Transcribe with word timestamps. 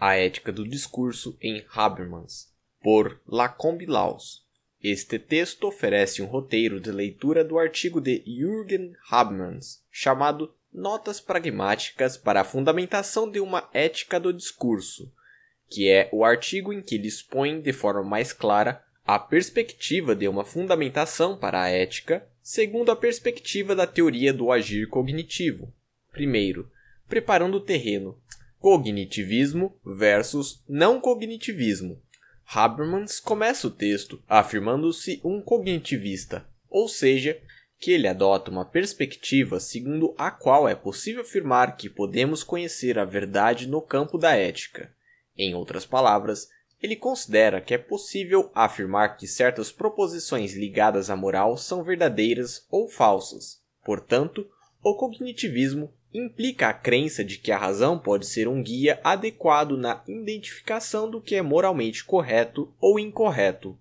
A 0.00 0.16
Ética 0.16 0.50
do 0.50 0.66
Discurso 0.66 1.36
em 1.42 1.62
Habermas, 1.74 2.48
por 2.82 3.20
Lacombe 3.28 3.84
Laws. 3.84 4.42
Este 4.82 5.18
texto 5.18 5.64
oferece 5.64 6.22
um 6.22 6.26
roteiro 6.26 6.80
de 6.80 6.90
leitura 6.90 7.44
do 7.44 7.58
artigo 7.58 8.00
de 8.00 8.24
Jürgen 8.26 8.94
Habermas, 9.10 9.84
chamado 9.90 10.54
Notas 10.72 11.20
Pragmáticas 11.20 12.16
para 12.16 12.40
a 12.40 12.44
Fundamentação 12.44 13.30
de 13.30 13.40
uma 13.40 13.68
Ética 13.74 14.18
do 14.18 14.32
Discurso, 14.32 15.12
que 15.68 15.90
é 15.90 16.08
o 16.10 16.24
artigo 16.24 16.72
em 16.72 16.80
que 16.80 16.94
ele 16.94 17.06
expõe 17.06 17.60
de 17.60 17.72
forma 17.74 18.02
mais 18.02 18.32
clara 18.32 18.82
a 19.06 19.18
perspectiva 19.18 20.16
de 20.16 20.26
uma 20.26 20.46
fundamentação 20.46 21.36
para 21.36 21.62
a 21.62 21.68
ética 21.68 22.26
segundo 22.42 22.90
a 22.90 22.96
perspectiva 22.96 23.76
da 23.76 23.86
teoria 23.86 24.32
do 24.32 24.50
agir 24.50 24.88
cognitivo. 24.88 25.74
Primeiro, 26.10 26.70
preparando 27.06 27.58
o 27.58 27.60
terreno 27.60 28.18
cognitivismo 28.60 29.74
versus 29.84 30.62
não 30.68 31.00
cognitivismo. 31.00 32.00
Habermas 32.46 33.18
começa 33.18 33.66
o 33.66 33.70
texto 33.70 34.22
afirmando-se 34.28 35.18
um 35.24 35.40
cognitivista, 35.40 36.46
ou 36.68 36.86
seja, 36.86 37.40
que 37.78 37.90
ele 37.90 38.06
adota 38.06 38.50
uma 38.50 38.66
perspectiva 38.66 39.58
segundo 39.58 40.14
a 40.18 40.30
qual 40.30 40.68
é 40.68 40.74
possível 40.74 41.22
afirmar 41.22 41.76
que 41.76 41.88
podemos 41.88 42.44
conhecer 42.44 42.98
a 42.98 43.04
verdade 43.06 43.66
no 43.66 43.80
campo 43.80 44.18
da 44.18 44.36
ética. 44.36 44.92
Em 45.34 45.54
outras 45.54 45.86
palavras, 45.86 46.48
ele 46.82 46.96
considera 46.96 47.62
que 47.62 47.72
é 47.72 47.78
possível 47.78 48.50
afirmar 48.54 49.16
que 49.16 49.26
certas 49.26 49.72
proposições 49.72 50.54
ligadas 50.54 51.08
à 51.08 51.16
moral 51.16 51.56
são 51.56 51.82
verdadeiras 51.82 52.66
ou 52.70 52.88
falsas. 52.88 53.62
Portanto, 53.82 54.46
o 54.82 54.94
cognitivismo 54.94 55.94
implica 56.12 56.68
a 56.68 56.72
crença 56.72 57.24
de 57.24 57.38
que 57.38 57.52
a 57.52 57.58
razão 57.58 57.98
pode 57.98 58.26
ser 58.26 58.48
um 58.48 58.62
guia 58.62 59.00
adequado 59.04 59.76
na 59.76 60.02
identificação 60.06 61.10
do 61.10 61.20
que 61.20 61.34
é 61.34 61.42
moralmente 61.42 62.04
correto 62.04 62.72
ou 62.80 62.98
incorreto. 62.98 63.78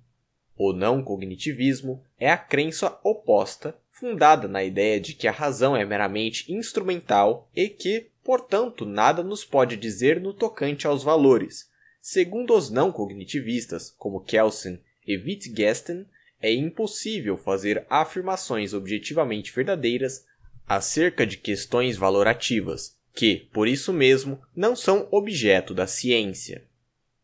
O 0.55 0.73
não 0.73 1.01
cognitivismo 1.01 2.03
é 2.19 2.29
a 2.29 2.37
crença 2.37 2.99
oposta, 3.03 3.75
fundada 3.91 4.47
na 4.47 4.63
ideia 4.63 4.99
de 4.99 5.13
que 5.13 5.27
a 5.27 5.31
razão 5.31 5.75
é 5.75 5.85
meramente 5.85 6.51
instrumental 6.51 7.49
e 7.55 7.67
que, 7.69 8.07
portanto, 8.23 8.85
nada 8.85 9.23
nos 9.23 9.43
pode 9.43 9.75
dizer 9.75 10.19
no 10.19 10.33
tocante 10.33 10.85
aos 10.85 11.03
valores. 11.03 11.69
Segundo 12.01 12.55
os 12.55 12.69
não 12.69 12.91
cognitivistas, 12.91 13.93
como 13.97 14.21
Kelsen 14.21 14.79
e 15.05 15.17
Wittgenstein, 15.17 16.05
é 16.41 16.53
impossível 16.53 17.37
fazer 17.37 17.85
afirmações 17.89 18.73
objetivamente 18.73 19.53
verdadeiras 19.53 20.25
acerca 20.69 21.25
de 21.25 21.35
questões 21.35 21.97
valorativas, 21.97 22.95
que, 23.15 23.49
por 23.51 23.67
isso 23.67 23.91
mesmo, 23.91 24.39
não 24.55 24.75
são 24.75 25.07
objeto 25.09 25.73
da 25.73 25.87
ciência. 25.87 26.63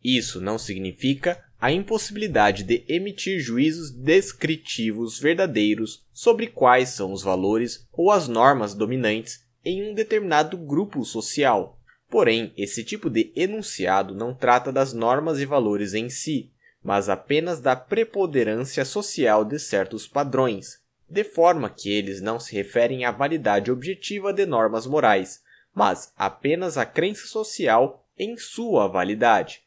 Isso 0.03 0.41
não 0.41 0.57
significa 0.57 1.45
a 1.61 1.71
impossibilidade 1.71 2.63
de 2.63 2.83
emitir 2.87 3.39
juízos 3.39 3.91
descritivos 3.91 5.19
verdadeiros 5.19 6.03
sobre 6.11 6.47
quais 6.47 6.89
são 6.89 7.13
os 7.13 7.23
valores 7.23 7.87
ou 7.93 8.11
as 8.11 8.27
normas 8.27 8.73
dominantes 8.73 9.45
em 9.63 9.89
um 9.89 9.93
determinado 9.93 10.57
grupo 10.57 11.05
social. 11.05 11.79
Porém, 12.09 12.51
esse 12.57 12.83
tipo 12.83 13.09
de 13.09 13.31
enunciado 13.35 14.13
não 14.13 14.33
trata 14.33 14.71
das 14.71 14.93
normas 14.93 15.39
e 15.39 15.45
valores 15.45 15.93
em 15.93 16.09
si, 16.09 16.51
mas 16.83 17.09
apenas 17.09 17.59
da 17.59 17.75
preponderância 17.75 18.85
social 18.85 19.43
de 19.43 19.57
certos 19.59 20.07
padrões, 20.07 20.79
de 21.15 21.23
forma 21.23 21.69
que 21.69 21.89
eles 21.89 22.19
não 22.19 22.37
se 22.37 22.53
referem 22.53 23.05
à 23.05 23.11
validade 23.11 23.71
objetiva 23.71 24.33
de 24.33 24.45
normas 24.45 24.85
morais, 24.85 25.41
mas 25.73 26.11
apenas 26.17 26.77
à 26.77 26.85
crença 26.85 27.25
social 27.25 28.05
em 28.17 28.35
sua 28.35 28.89
validade. 28.89 29.61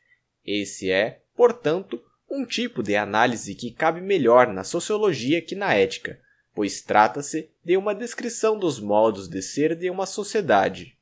Esse 0.44 0.90
é, 0.90 1.22
portanto, 1.34 1.98
um 2.30 2.44
tipo 2.44 2.82
de 2.82 2.96
análise 2.96 3.54
que 3.54 3.70
cabe 3.70 4.02
melhor 4.02 4.48
na 4.48 4.62
sociologia 4.62 5.40
que 5.40 5.54
na 5.54 5.72
ética, 5.72 6.20
pois 6.54 6.82
trata-se 6.82 7.48
de 7.64 7.78
uma 7.78 7.94
descrição 7.94 8.58
dos 8.58 8.78
modos 8.78 9.26
de 9.26 9.40
ser 9.40 9.74
de 9.74 9.88
uma 9.88 10.04
sociedade. 10.04 10.98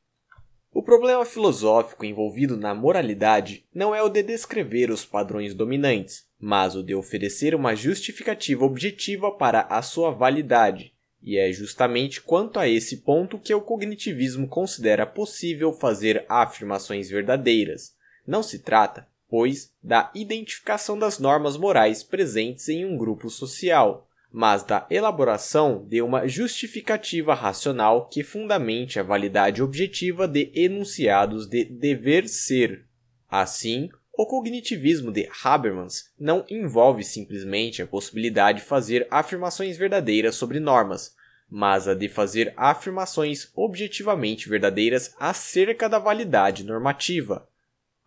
O 0.73 0.81
problema 0.81 1.25
filosófico 1.25 2.05
envolvido 2.05 2.57
na 2.57 2.73
moralidade 2.73 3.67
não 3.75 3.93
é 3.93 4.01
o 4.01 4.09
de 4.09 4.23
descrever 4.23 4.93
os 4.93 5.05
padrões 5.05 5.55
dominantes, 5.55 6.25
mas 6.39 6.75
o 6.75 6.83
de 6.83 6.95
oferecer 6.95 7.55
uma 7.55 7.75
justificativa 7.75 8.65
objetiva 8.65 9.31
para 9.31 9.63
a 9.63 9.81
sua 9.83 10.11
validade. 10.11 10.93
E 11.23 11.37
é 11.39 11.51
justamente 11.51 12.21
quanto 12.21 12.59
a 12.59 12.69
esse 12.69 12.99
ponto 12.99 13.39
que 13.39 13.55
o 13.55 13.61
cognitivismo 13.61 14.47
considera 14.47 15.07
possível 15.07 15.73
fazer 15.73 16.25
afirmações 16.29 17.09
verdadeiras. 17.09 17.95
Não 18.27 18.43
se 18.43 18.61
trata, 18.61 19.09
pois, 19.29 19.73
da 19.83 20.11
identificação 20.15 20.99
das 20.99 21.19
normas 21.19 21.57
morais 21.57 22.03
presentes 22.03 22.69
em 22.69 22.85
um 22.85 22.97
grupo 22.97 23.29
social, 23.29 24.07
mas 24.31 24.63
da 24.63 24.87
elaboração 24.91 25.87
de 25.89 26.03
uma 26.03 26.29
justificativa 26.29 27.35
racional 27.35 28.07
que 28.07 28.23
fundamente 28.23 29.01
a 29.01 29.03
validade 29.03 29.63
objetiva 29.63 30.29
de 30.29 30.53
enunciados 30.55 31.47
de 31.49 31.65
dever 31.65 32.29
ser. 32.29 32.85
Assim, 33.29 33.89
o 34.17 34.25
cognitivismo 34.25 35.13
de 35.13 35.29
Habermas 35.45 36.11
não 36.19 36.45
envolve 36.49 37.05
simplesmente 37.05 37.83
a 37.83 37.87
possibilidade 37.87 38.61
de 38.61 38.65
fazer 38.65 39.07
afirmações 39.11 39.77
verdadeiras 39.77 40.37
sobre 40.37 40.59
normas, 40.59 41.15
mas 41.51 41.87
a 41.87 41.95
de 41.95 42.09
fazer 42.09 42.53
afirmações 42.57 43.51
objetivamente 43.55 44.49
verdadeiras 44.49 45.15
acerca 45.21 45.89
da 45.89 45.99
validade 45.99 46.65
normativa. 46.65 47.47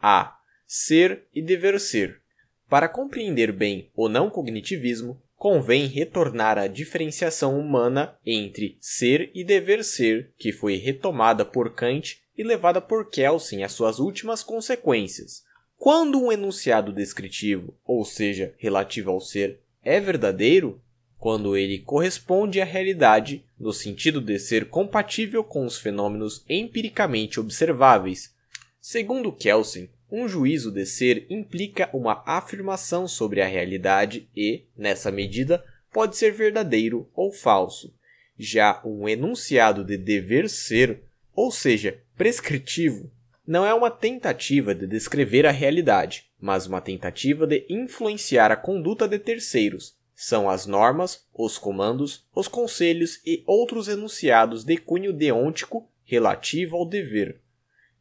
A. 0.02 0.38
Ser 0.66 1.24
e 1.34 1.42
dever 1.42 1.80
ser. 1.80 2.20
Para 2.68 2.90
compreender 2.90 3.52
bem 3.52 3.90
o 3.96 4.10
não 4.10 4.30
cognitivismo, 4.30 5.22
convém 5.36 5.86
retornar 5.86 6.58
à 6.58 6.68
diferenciação 6.68 7.58
humana 7.58 8.16
entre 8.26 8.78
ser 8.82 9.32
e 9.34 9.44
dever 9.44 9.84
ser, 9.84 10.32
que 10.38 10.52
foi 10.52 10.76
retomada 10.76 11.46
por 11.46 11.74
Kant 11.74 12.20
e 12.38 12.44
levada 12.44 12.82
por 12.82 13.10
Kelsen 13.10 13.64
às 13.64 13.72
suas 13.72 14.00
últimas 14.00 14.44
consequências. 14.44 15.48
Quando 15.80 16.22
um 16.22 16.30
enunciado 16.30 16.92
descritivo, 16.92 17.74
ou 17.86 18.04
seja, 18.04 18.54
relativo 18.58 19.12
ao 19.12 19.22
ser, 19.22 19.62
é 19.82 19.98
verdadeiro, 19.98 20.82
quando 21.18 21.56
ele 21.56 21.80
corresponde 21.80 22.60
à 22.60 22.66
realidade, 22.66 23.46
no 23.58 23.72
sentido 23.72 24.20
de 24.20 24.38
ser 24.40 24.66
compatível 24.66 25.42
com 25.42 25.66
os 25.66 25.78
fenômenos 25.80 26.44
empiricamente 26.50 27.40
observáveis. 27.40 28.36
Segundo 28.82 29.32
Kelsen, 29.32 29.90
um 30.12 30.28
juízo 30.28 30.70
de 30.70 30.86
ser 30.86 31.26
implica 31.30 31.90
uma 31.94 32.24
afirmação 32.26 33.08
sobre 33.08 33.42
a 33.42 33.48
realidade 33.48 34.28
e, 34.36 34.66
nessa 34.78 35.10
medida, 35.10 35.64
pode 35.94 36.18
ser 36.18 36.34
verdadeiro 36.34 37.10
ou 37.16 37.32
falso. 37.32 37.96
Já 38.38 38.82
um 38.84 39.08
enunciado 39.08 39.86
de 39.86 39.96
dever 39.96 40.50
ser, 40.50 41.04
ou 41.34 41.54
seja, 41.54 42.02
prescritivo, 42.18 43.10
não 43.50 43.66
é 43.66 43.74
uma 43.74 43.90
tentativa 43.90 44.76
de 44.76 44.86
descrever 44.86 45.44
a 45.44 45.52
realidade, 45.52 46.30
mas 46.40 46.68
uma 46.68 46.80
tentativa 46.80 47.48
de 47.48 47.66
influenciar 47.68 48.52
a 48.52 48.56
conduta 48.56 49.08
de 49.08 49.18
terceiros. 49.18 49.98
São 50.14 50.48
as 50.48 50.68
normas, 50.68 51.28
os 51.34 51.58
comandos, 51.58 52.28
os 52.36 52.48
conselhos 52.48 53.20
e 53.26 53.44
outros 53.48 53.88
enunciados 53.88 54.64
de 54.64 54.78
cunho 54.78 55.12
deontico 55.12 55.90
relativo 56.04 56.78
ao 56.78 56.86
dever. 56.86 57.42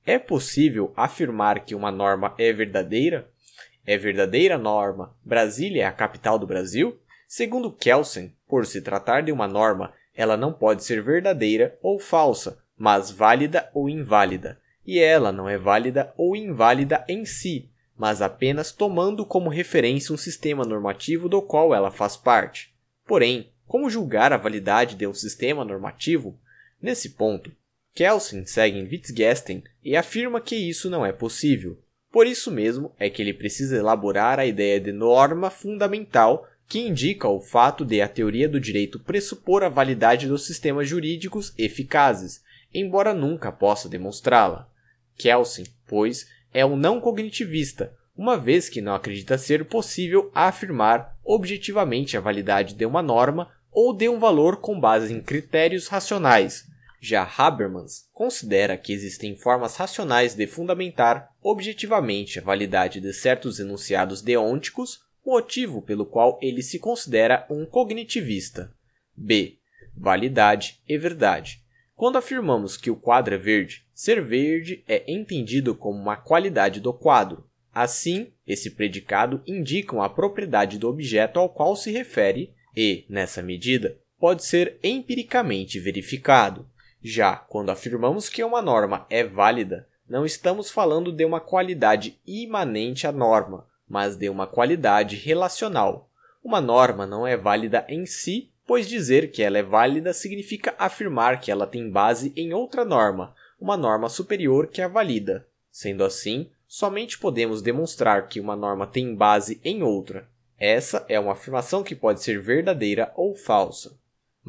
É 0.05 0.19
possível 0.19 0.93
afirmar 0.95 1.65
que 1.65 1.75
uma 1.75 1.91
norma 1.91 2.35
é 2.37 2.53
verdadeira? 2.53 3.31
É 3.87 3.97
verdadeira 3.97 4.59
norma 4.59 5.17
Brasília 5.25 5.85
é 5.85 5.87
a 5.87 5.93
capital 5.93 6.39
do 6.39 6.47
Brasil? 6.47 7.01
Segundo 7.27 7.73
Kelsen, 7.73 8.37
por 8.47 8.67
se 8.67 8.83
tratar 8.83 9.23
de 9.23 9.33
uma 9.33 9.49
norma, 9.49 9.95
ela 10.15 10.37
não 10.37 10.53
pode 10.53 10.85
ser 10.85 11.03
verdadeira 11.03 11.79
ou 11.81 11.99
falsa, 11.99 12.63
mas 12.77 13.11
válida 13.11 13.71
ou 13.73 13.89
inválida 13.89 14.61
e 14.89 14.99
ela 14.99 15.31
não 15.31 15.47
é 15.47 15.59
válida 15.59 16.15
ou 16.17 16.35
inválida 16.35 17.05
em 17.07 17.27
si, 17.27 17.69
mas 17.95 18.23
apenas 18.23 18.73
tomando 18.73 19.27
como 19.27 19.51
referência 19.51 20.15
um 20.15 20.17
sistema 20.17 20.65
normativo 20.65 21.29
do 21.29 21.43
qual 21.43 21.75
ela 21.75 21.91
faz 21.91 22.17
parte. 22.17 22.73
Porém, 23.07 23.51
como 23.67 23.91
julgar 23.91 24.33
a 24.33 24.39
validade 24.39 24.95
de 24.95 25.07
um 25.07 25.13
sistema 25.13 25.63
normativo? 25.63 26.41
Nesse 26.81 27.11
ponto, 27.11 27.53
Kelsen 27.95 28.47
segue 28.47 28.79
em 28.79 28.85
Wittgenstein 28.85 29.63
e 29.85 29.95
afirma 29.95 30.41
que 30.41 30.57
isso 30.57 30.89
não 30.89 31.05
é 31.05 31.13
possível. 31.13 31.79
Por 32.11 32.27
isso 32.27 32.51
mesmo 32.51 32.91
é 32.99 33.11
que 33.11 33.21
ele 33.21 33.35
precisa 33.35 33.77
elaborar 33.77 34.39
a 34.39 34.47
ideia 34.47 34.81
de 34.81 34.91
norma 34.91 35.51
fundamental 35.51 36.49
que 36.67 36.79
indica 36.79 37.29
o 37.29 37.43
fato 37.43 37.85
de 37.85 38.01
a 38.01 38.09
teoria 38.09 38.49
do 38.49 38.59
direito 38.59 38.99
pressupor 38.99 39.63
a 39.63 39.69
validade 39.69 40.27
dos 40.27 40.47
sistemas 40.47 40.89
jurídicos 40.89 41.53
eficazes, 41.59 42.43
embora 42.73 43.13
nunca 43.13 43.53
possa 43.53 43.87
demonstrá-la. 43.87 44.67
Kelsen, 45.19 45.67
pois, 45.87 46.27
é 46.55 46.65
um 46.65 46.77
não 46.77 47.01
cognitivista, 47.01 47.93
uma 48.17 48.37
vez 48.37 48.69
que 48.69 48.81
não 48.81 48.95
acredita 48.95 49.37
ser 49.37 49.65
possível 49.67 50.31
afirmar 50.35 51.17
objetivamente 51.25 52.17
a 52.17 52.21
validade 52.21 52.75
de 52.75 52.87
uma 52.87 53.03
norma 53.03 53.51
ou 53.71 53.93
de 53.93 54.09
um 54.09 54.19
valor 54.19 54.57
com 54.57 54.81
base 54.81 55.13
em 55.13 55.21
critérios 55.21 55.89
racionais. 55.89 56.67
Já 57.01 57.23
Habermas 57.37 58.09
considera 58.13 58.77
que 58.77 58.93
existem 58.93 59.37
formas 59.37 59.77
racionais 59.77 60.35
de 60.35 60.47
fundamentar 60.47 61.29
objetivamente 61.41 62.39
a 62.39 62.43
validade 62.43 63.01
de 63.01 63.13
certos 63.13 63.61
enunciados 63.61 64.21
deônticos, 64.21 65.01
motivo 65.25 65.81
pelo 65.81 66.05
qual 66.05 66.39
ele 66.43 66.63
se 66.63 66.79
considera 66.79 67.47
um 67.49 67.65
cognitivista. 67.65 68.73
B. 69.17 69.59
Validade 69.97 70.81
e 70.89 70.99
verdade. 70.99 71.63
Quando 71.99 72.17
afirmamos 72.17 72.77
que 72.77 72.93
o 72.93 72.97
quadro 72.97 73.35
é 73.35 73.39
verde, 73.39 73.85
ser 73.93 74.23
verde 74.23 74.85
é 74.87 75.03
entendido 75.13 75.75
como 75.75 75.99
uma 75.99 76.17
qualidade 76.17 76.79
do 76.79 76.93
quadro. 76.93 77.45
Assim, 77.75 78.33
esse 78.47 78.71
predicado 78.71 79.43
indica 79.45 80.01
a 80.01 80.09
propriedade 80.09 80.79
do 80.79 80.89
objeto 80.89 81.41
ao 81.41 81.49
qual 81.49 81.75
se 81.75 81.91
refere 81.91 82.55
e, 82.77 83.05
nessa 83.09 83.43
medida, 83.43 83.99
pode 84.17 84.45
ser 84.45 84.79
empiricamente 84.81 85.81
verificado. 85.81 86.71
Já 87.03 87.35
quando 87.35 87.71
afirmamos 87.71 88.29
que 88.29 88.45
uma 88.45 88.63
norma 88.63 89.05
é 89.11 89.25
válida, 89.25 89.89
não 90.09 90.25
estamos 90.25 90.71
falando 90.71 91.11
de 91.11 91.25
uma 91.25 91.41
qualidade 91.41 92.17
imanente 92.25 93.09
à 93.09 93.13
norma, 93.13 93.67
mas 93.89 94.17
de 94.17 94.31
uma 94.31 94.47
qualidade 94.47 95.17
relacional. 95.17 96.09
Uma 96.45 96.61
norma 96.61 97.05
não 97.05 97.27
é 97.27 97.37
válida 97.37 97.85
em 97.89 98.07
si, 98.07 98.53
pois 98.69 98.89
dizer 98.89 99.33
que 99.33 99.43
ela 99.43 99.59
é 99.59 99.63
válida 99.65 100.13
significa 100.13 100.77
afirmar 100.79 101.41
que 101.41 101.51
ela 101.51 101.67
tem 101.67 101.91
base 101.91 102.33
em 102.37 102.53
outra 102.53 102.85
norma, 102.85 103.35
uma 103.59 103.77
norma 103.77 104.09
superior 104.09 104.69
que 104.69 104.81
a 104.81 104.87
valida. 104.87 105.45
Sendo 105.73 106.05
assim, 106.05 106.49
somente 106.69 107.19
podemos 107.19 107.61
demonstrar 107.61 108.29
que 108.29 108.39
uma 108.39 108.55
norma 108.55 108.87
tem 108.87 109.13
base 109.13 109.61
em 109.65 109.83
outra. 109.83 110.29
Essa 110.57 111.05
é 111.09 111.19
uma 111.19 111.33
afirmação 111.33 111.83
que 111.83 111.97
pode 111.97 112.23
ser 112.23 112.41
verdadeira 112.41 113.13
ou 113.17 113.35
falsa 113.35 113.99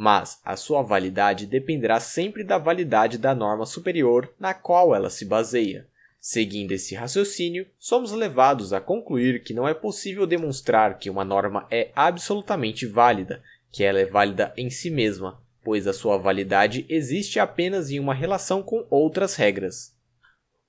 mas 0.01 0.39
a 0.45 0.56
sua 0.56 0.81
validade 0.81 1.45
dependerá 1.45 2.00
sempre 2.00 2.42
da 2.42 2.57
validade 2.57 3.18
da 3.18 3.36
norma 3.36 3.65
superior 3.65 4.33
na 4.39 4.54
qual 4.54 4.95
ela 4.95 5.10
se 5.10 5.25
baseia. 5.25 5.86
Seguindo 6.22 6.72
esse 6.72 6.95
raciocínio, 6.95 7.68
somos 7.77 8.13
levados 8.13 8.72
a 8.72 8.80
concluir 8.80 9.44
que 9.44 9.54
não 9.54 9.68
é 9.68 9.74
possível 9.74 10.25
demonstrar 10.25 10.98
que 10.98 11.10
uma 11.10 11.25
norma 11.25 11.68
é 11.69 11.92
absolutamente 11.94 12.86
válida, 12.86 13.44
que 13.71 13.83
ela 13.83 14.00
é 14.00 14.06
válida 14.06 14.54
em 14.57 14.69
si 14.69 14.89
mesma, 14.89 15.42
pois 15.63 15.88
a 15.88 15.94
sua 15.94 16.18
validade 16.18 16.86
existe 16.89 17.39
apenas 17.39 17.92
em 17.92 18.00
uma 18.00 18.13
relação 18.13 18.63
com 18.63 18.86
outras 18.89 19.36
regras. 19.36 19.95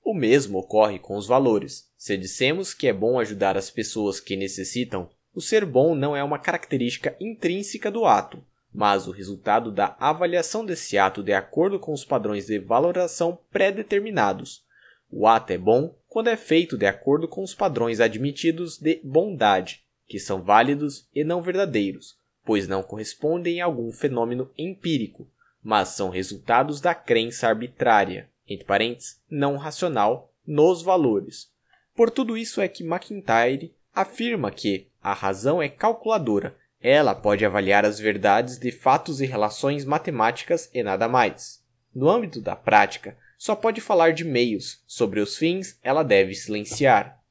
O 0.03 0.13
mesmo 0.13 0.59
ocorre 0.59 0.99
com 0.99 1.15
os 1.15 1.27
valores. 1.27 1.89
Se 1.95 2.17
dissemos 2.17 2.73
que 2.73 2.87
é 2.87 2.93
bom 2.93 3.19
ajudar 3.19 3.55
as 3.55 3.69
pessoas 3.69 4.19
que 4.19 4.35
necessitam, 4.35 5.09
o 5.33 5.39
ser 5.39 5.65
bom 5.65 5.95
não 5.95 6.15
é 6.15 6.23
uma 6.23 6.39
característica 6.39 7.15
intrínseca 7.19 7.89
do 7.89 8.05
ato, 8.05 8.43
mas 8.73 9.07
o 9.07 9.11
resultado 9.11 9.71
da 9.71 9.95
avaliação 9.99 10.65
desse 10.65 10.97
ato 10.97 11.23
de 11.23 11.33
acordo 11.33 11.79
com 11.79 11.93
os 11.93 12.03
padrões 12.03 12.47
de 12.47 12.59
valoração 12.59 13.39
pré-determinados. 13.51 14.63
O 15.09 15.27
ato 15.27 15.53
é 15.53 15.57
bom 15.57 15.95
quando 16.07 16.27
é 16.29 16.37
feito 16.37 16.77
de 16.77 16.85
acordo 16.85 17.27
com 17.27 17.43
os 17.43 17.53
padrões 17.53 17.99
admitidos 17.99 18.77
de 18.77 18.99
bondade, 19.03 19.83
que 20.07 20.19
são 20.19 20.41
válidos 20.41 21.07
e 21.13 21.23
não 21.23 21.41
verdadeiros, 21.41 22.17
pois 22.45 22.67
não 22.67 22.83
correspondem 22.83 23.61
a 23.61 23.65
algum 23.65 23.91
fenômeno 23.91 24.49
empírico, 24.57 25.27
mas 25.63 25.89
são 25.89 26.09
resultados 26.09 26.81
da 26.81 26.95
crença 26.95 27.47
arbitrária, 27.47 28.29
entre 28.47 28.65
parênteses, 28.65 29.21
não 29.29 29.57
racional, 29.57 30.33
nos 30.45 30.81
valores. 30.81 31.51
Por 31.95 32.09
tudo 32.09 32.37
isso 32.37 32.61
é 32.61 32.67
que 32.67 32.83
McIntyre 32.83 33.73
afirma 33.93 34.51
que 34.51 34.87
a 35.01 35.13
razão 35.13 35.61
é 35.61 35.69
calculadora 35.69 36.55
ela 36.81 37.13
pode 37.13 37.45
avaliar 37.45 37.85
as 37.85 37.99
verdades 37.99 38.57
de 38.57 38.71
fatos 38.71 39.21
e 39.21 39.25
relações 39.25 39.85
matemáticas 39.85 40.69
e 40.73 40.81
nada 40.81 41.07
mais. 41.07 41.63
No 41.93 42.09
âmbito 42.09 42.41
da 42.41 42.55
prática, 42.55 43.15
só 43.37 43.55
pode 43.55 43.79
falar 43.79 44.13
de 44.13 44.23
meios, 44.23 44.81
sobre 44.87 45.19
os 45.19 45.37
fins 45.37 45.77
ela 45.83 46.03
deve 46.03 46.33
silenciar. 46.33 47.21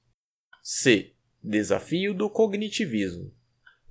C. 0.62 1.12
Desafio 1.42 2.14
do 2.14 2.30
cognitivismo. 2.30 3.32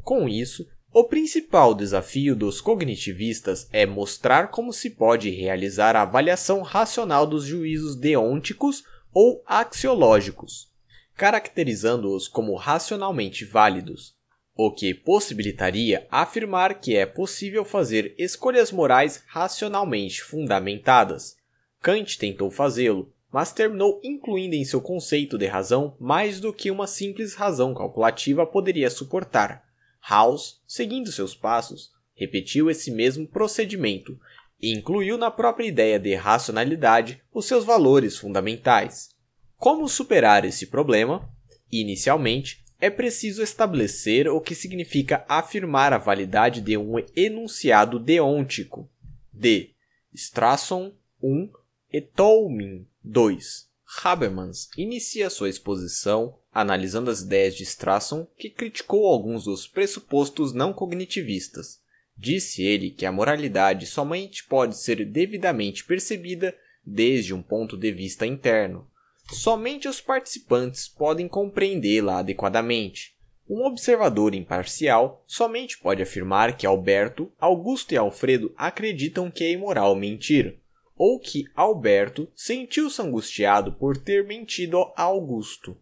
Com 0.01 0.29
isso, 0.29 0.69
o 0.91 1.03
principal 1.03 1.75
desafio 1.75 2.35
dos 2.35 2.59
cognitivistas 2.59 3.69
é 3.71 3.85
mostrar 3.85 4.49
como 4.49 4.73
se 4.73 4.89
pode 4.89 5.29
realizar 5.29 5.95
a 5.95 6.01
avaliação 6.01 6.61
racional 6.61 7.27
dos 7.27 7.45
juízos 7.45 7.95
deônticos 7.95 8.83
ou 9.13 9.43
axiológicos, 9.45 10.67
caracterizando-os 11.15 12.27
como 12.27 12.55
racionalmente 12.55 13.45
válidos, 13.45 14.15
o 14.55 14.71
que 14.71 14.93
possibilitaria 14.93 16.07
afirmar 16.09 16.81
que 16.81 16.95
é 16.95 17.05
possível 17.05 17.63
fazer 17.63 18.15
escolhas 18.17 18.71
morais 18.71 19.23
racionalmente 19.27 20.23
fundamentadas. 20.23 21.37
Kant 21.81 22.17
tentou 22.17 22.49
fazê-lo, 22.49 23.13
mas 23.31 23.53
terminou 23.53 24.01
incluindo 24.03 24.55
em 24.55 24.65
seu 24.65 24.81
conceito 24.81 25.37
de 25.37 25.45
razão 25.45 25.95
mais 25.99 26.39
do 26.39 26.51
que 26.51 26.71
uma 26.71 26.87
simples 26.87 27.35
razão 27.35 27.75
calculativa 27.75 28.43
poderia 28.43 28.89
suportar. 28.89 29.68
House, 30.09 30.59
seguindo 30.65 31.11
seus 31.11 31.35
passos, 31.35 31.91
repetiu 32.15 32.69
esse 32.69 32.89
mesmo 32.89 33.27
procedimento 33.27 34.19
e 34.59 34.73
incluiu 34.73 35.17
na 35.17 35.29
própria 35.29 35.67
ideia 35.67 35.99
de 35.99 36.15
racionalidade 36.15 37.21
os 37.31 37.45
seus 37.45 37.63
valores 37.63 38.17
fundamentais. 38.17 39.09
Como 39.55 39.87
superar 39.87 40.43
esse 40.45 40.65
problema? 40.65 41.29
Inicialmente, 41.71 42.65
é 42.81 42.89
preciso 42.89 43.43
estabelecer 43.43 44.27
o 44.27 44.41
que 44.41 44.55
significa 44.55 45.23
afirmar 45.29 45.93
a 45.93 45.97
validade 45.97 46.59
de 46.61 46.75
um 46.75 46.95
enunciado 47.15 47.99
deôntico. 47.99 48.89
D. 49.31 49.75
Strasson 50.13 50.91
1 51.21 51.51
e 51.93 52.01
Tolmin 52.01 52.87
2. 53.03 53.68
Habermas 54.03 54.69
inicia 54.77 55.29
sua 55.29 55.49
exposição 55.49 56.37
analisando 56.53 57.09
as 57.09 57.21
ideias 57.21 57.55
de 57.55 57.63
Strasson, 57.63 58.27
que 58.37 58.49
criticou 58.49 59.05
alguns 59.05 59.45
dos 59.45 59.67
pressupostos 59.67 60.53
não 60.53 60.73
cognitivistas. 60.73 61.79
Disse 62.17 62.63
ele 62.63 62.91
que 62.91 63.05
a 63.05 63.11
moralidade 63.11 63.85
somente 63.85 64.43
pode 64.45 64.77
ser 64.77 65.05
devidamente 65.05 65.85
percebida 65.85 66.55
desde 66.85 67.33
um 67.33 67.41
ponto 67.41 67.77
de 67.77 67.91
vista 67.91 68.25
interno, 68.25 68.89
Somente 69.31 69.87
os 69.87 70.01
participantes 70.01 70.87
podem 70.87 71.27
compreendê-la 71.27 72.19
adequadamente. 72.19 73.15
Um 73.47 73.63
observador 73.65 74.33
imparcial 74.33 75.23
somente 75.27 75.77
pode 75.77 76.01
afirmar 76.01 76.57
que 76.57 76.65
Alberto, 76.65 77.31
Augusto 77.39 77.93
e 77.93 77.97
Alfredo 77.97 78.51
acreditam 78.57 79.29
que 79.29 79.43
é 79.43 79.51
imoral 79.51 79.95
mentir, 79.95 80.58
ou 80.99 81.17
que 81.17 81.45
Alberto 81.55 82.29
sentiu-se 82.35 83.01
angustiado 83.01 83.71
por 83.71 83.95
ter 83.95 84.27
mentido 84.27 84.91
a 84.97 85.03
Augusto. 85.03 85.77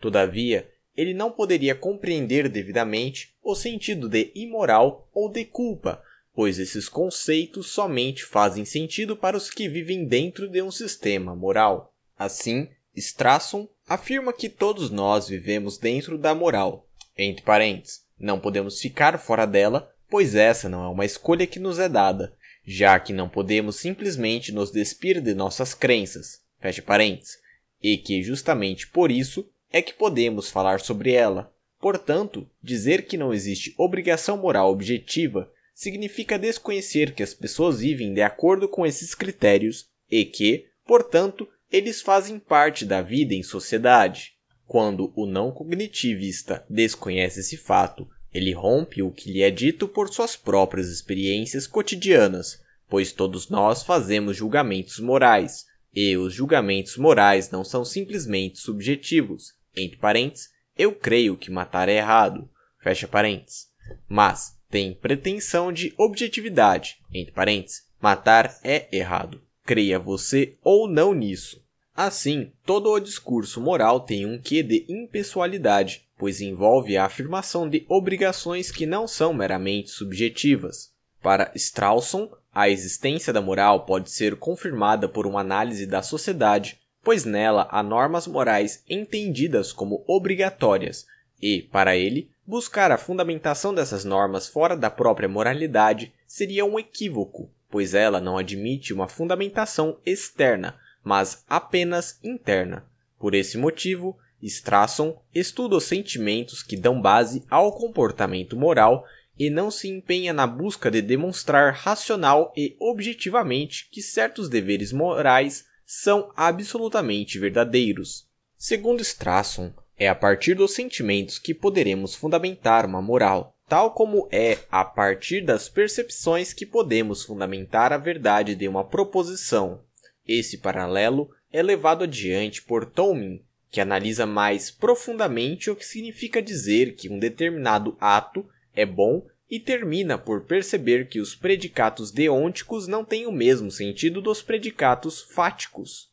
Todavia, 0.00 0.66
ele 0.96 1.12
não 1.12 1.30
poderia 1.30 1.74
compreender 1.74 2.48
devidamente 2.48 3.36
o 3.42 3.54
sentido 3.54 4.08
de 4.08 4.32
imoral 4.34 5.10
ou 5.12 5.30
de 5.30 5.44
culpa, 5.44 6.02
pois 6.34 6.58
esses 6.58 6.88
conceitos 6.88 7.66
somente 7.66 8.24
fazem 8.24 8.64
sentido 8.64 9.14
para 9.14 9.36
os 9.36 9.50
que 9.50 9.68
vivem 9.68 10.06
dentro 10.06 10.48
de 10.48 10.62
um 10.62 10.70
sistema 10.70 11.36
moral. 11.36 11.94
Assim, 12.18 12.70
Strasson 12.96 13.68
afirma 13.86 14.32
que 14.32 14.48
todos 14.48 14.90
nós 14.90 15.28
vivemos 15.28 15.76
dentro 15.76 16.16
da 16.16 16.34
moral. 16.34 16.88
Entre 17.16 17.44
parênteses, 17.44 18.06
não 18.18 18.40
podemos 18.40 18.80
ficar 18.80 19.18
fora 19.18 19.44
dela, 19.44 19.92
pois 20.08 20.34
essa 20.34 20.66
não 20.66 20.82
é 20.82 20.88
uma 20.88 21.04
escolha 21.04 21.46
que 21.46 21.58
nos 21.58 21.78
é 21.78 21.90
dada, 21.90 22.34
já 22.64 22.98
que 22.98 23.12
não 23.12 23.28
podemos 23.28 23.76
simplesmente 23.76 24.52
nos 24.52 24.70
despir 24.70 25.20
de 25.20 25.34
nossas 25.34 25.74
crenças. 25.74 26.40
Fecha 26.60 26.82
parênteses. 26.82 27.38
E 27.82 27.96
que 27.96 28.22
justamente 28.22 28.86
por 28.86 29.10
isso 29.10 29.48
é 29.72 29.82
que 29.82 29.92
podemos 29.92 30.50
falar 30.50 30.80
sobre 30.80 31.12
ela. 31.12 31.52
Portanto, 31.80 32.48
dizer 32.62 33.06
que 33.06 33.16
não 33.16 33.34
existe 33.34 33.74
obrigação 33.76 34.36
moral 34.36 34.70
objetiva 34.70 35.50
significa 35.74 36.38
desconhecer 36.38 37.14
que 37.14 37.22
as 37.22 37.34
pessoas 37.34 37.80
vivem 37.80 38.14
de 38.14 38.22
acordo 38.22 38.68
com 38.68 38.86
esses 38.86 39.14
critérios 39.14 39.88
e 40.08 40.24
que, 40.24 40.66
portanto, 40.86 41.48
eles 41.70 42.00
fazem 42.00 42.38
parte 42.38 42.84
da 42.84 43.02
vida 43.02 43.34
em 43.34 43.42
sociedade. 43.42 44.34
Quando 44.66 45.12
o 45.16 45.26
não 45.26 45.50
cognitivista 45.50 46.64
desconhece 46.68 47.40
esse 47.40 47.56
fato, 47.56 48.08
ele 48.32 48.52
rompe 48.52 49.02
o 49.02 49.10
que 49.10 49.30
lhe 49.30 49.42
é 49.42 49.50
dito 49.50 49.86
por 49.86 50.08
suas 50.08 50.36
próprias 50.36 50.88
experiências 50.88 51.66
cotidianas, 51.66 52.60
pois 52.88 53.12
todos 53.12 53.48
nós 53.48 53.82
fazemos 53.82 54.36
julgamentos 54.36 54.98
morais, 54.98 55.66
e 55.94 56.16
os 56.16 56.32
julgamentos 56.32 56.96
morais 56.96 57.50
não 57.50 57.62
são 57.62 57.84
simplesmente 57.84 58.58
subjetivos. 58.58 59.54
Entre 59.76 59.98
parênteses, 59.98 60.48
eu 60.76 60.94
creio 60.94 61.36
que 61.36 61.50
matar 61.50 61.88
é 61.88 61.96
errado. 61.96 62.48
Fecha 62.82 63.06
parênteses. 63.06 63.66
Mas 64.08 64.58
tem 64.70 64.94
pretensão 64.94 65.70
de 65.70 65.92
objetividade. 65.98 66.96
Entre 67.12 67.32
parênteses, 67.32 67.82
matar 68.00 68.58
é 68.64 68.88
errado. 68.90 69.42
Creia 69.64 69.98
você 69.98 70.56
ou 70.62 70.88
não 70.88 71.12
nisso. 71.12 71.61
Assim, 71.94 72.50
todo 72.64 72.90
o 72.90 72.98
discurso 72.98 73.60
moral 73.60 74.00
tem 74.00 74.24
um 74.24 74.38
quê 74.38 74.62
de 74.62 74.86
impessoalidade, 74.88 76.06
pois 76.16 76.40
envolve 76.40 76.96
a 76.96 77.04
afirmação 77.04 77.68
de 77.68 77.84
obrigações 77.88 78.70
que 78.70 78.86
não 78.86 79.06
são 79.06 79.34
meramente 79.34 79.90
subjetivas. 79.90 80.90
Para 81.22 81.52
Strawson, 81.54 82.30
a 82.54 82.68
existência 82.68 83.32
da 83.32 83.42
moral 83.42 83.84
pode 83.84 84.10
ser 84.10 84.36
confirmada 84.36 85.08
por 85.08 85.26
uma 85.26 85.40
análise 85.40 85.86
da 85.86 86.02
sociedade, 86.02 86.80
pois 87.02 87.24
nela 87.24 87.68
há 87.70 87.82
normas 87.82 88.26
morais 88.26 88.82
entendidas 88.88 89.72
como 89.72 90.02
obrigatórias, 90.06 91.06
e, 91.40 91.62
para 91.62 91.96
ele, 91.96 92.30
buscar 92.46 92.90
a 92.90 92.98
fundamentação 92.98 93.74
dessas 93.74 94.04
normas 94.04 94.48
fora 94.48 94.76
da 94.76 94.90
própria 94.90 95.28
moralidade 95.28 96.12
seria 96.26 96.64
um 96.64 96.78
equívoco, 96.78 97.50
pois 97.68 97.94
ela 97.94 98.20
não 98.20 98.38
admite 98.38 98.92
uma 98.92 99.08
fundamentação 99.08 99.98
externa, 100.06 100.78
mas 101.02 101.44
apenas 101.48 102.18
interna. 102.22 102.84
Por 103.18 103.34
esse 103.34 103.56
motivo, 103.56 104.18
Strason 104.42 105.20
estuda 105.34 105.76
os 105.76 105.84
sentimentos 105.84 106.62
que 106.62 106.76
dão 106.76 107.00
base 107.00 107.44
ao 107.48 107.72
comportamento 107.72 108.56
moral 108.56 109.04
e 109.38 109.48
não 109.48 109.70
se 109.70 109.88
empenha 109.88 110.32
na 110.32 110.46
busca 110.46 110.90
de 110.90 111.00
demonstrar 111.00 111.72
racional 111.72 112.52
e 112.56 112.76
objetivamente 112.80 113.88
que 113.90 114.02
certos 114.02 114.48
deveres 114.48 114.92
morais 114.92 115.64
são 115.86 116.30
absolutamente 116.36 117.38
verdadeiros. 117.38 118.26
Segundo 118.56 119.00
Strason, 119.00 119.72
é 119.96 120.08
a 120.08 120.14
partir 120.14 120.54
dos 120.54 120.74
sentimentos 120.74 121.38
que 121.38 121.54
poderemos 121.54 122.14
fundamentar 122.14 122.86
uma 122.86 123.02
moral, 123.02 123.54
tal 123.68 123.92
como 123.92 124.28
é 124.30 124.58
a 124.70 124.84
partir 124.84 125.42
das 125.42 125.68
percepções 125.68 126.52
que 126.52 126.66
podemos 126.66 127.24
fundamentar 127.24 127.92
a 127.92 127.98
verdade 127.98 128.54
de 128.54 128.68
uma 128.68 128.84
proposição. 128.84 129.80
Esse 130.26 130.58
paralelo 130.58 131.30
é 131.52 131.62
levado 131.62 132.04
adiante 132.04 132.62
por 132.62 132.86
Tolmin, 132.86 133.44
que 133.70 133.80
analisa 133.80 134.26
mais 134.26 134.70
profundamente 134.70 135.70
o 135.70 135.76
que 135.76 135.84
significa 135.84 136.42
dizer 136.42 136.94
que 136.94 137.08
um 137.08 137.18
determinado 137.18 137.96
ato 138.00 138.48
é 138.74 138.84
bom 138.84 139.26
e 139.50 139.60
termina 139.60 140.16
por 140.16 140.44
perceber 140.44 141.08
que 141.08 141.20
os 141.20 141.34
predicatos 141.34 142.10
deônticos 142.10 142.86
não 142.86 143.04
têm 143.04 143.26
o 143.26 143.32
mesmo 143.32 143.70
sentido 143.70 144.22
dos 144.22 144.42
predicatos 144.42 145.22
fáticos. 145.22 146.10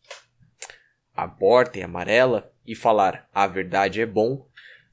A 1.15 1.27
porta 1.27 1.79
é 1.79 1.83
amarela 1.83 2.51
e 2.65 2.75
falar 2.75 3.29
a 3.33 3.47
verdade 3.47 4.01
é 4.01 4.05
bom 4.05 4.45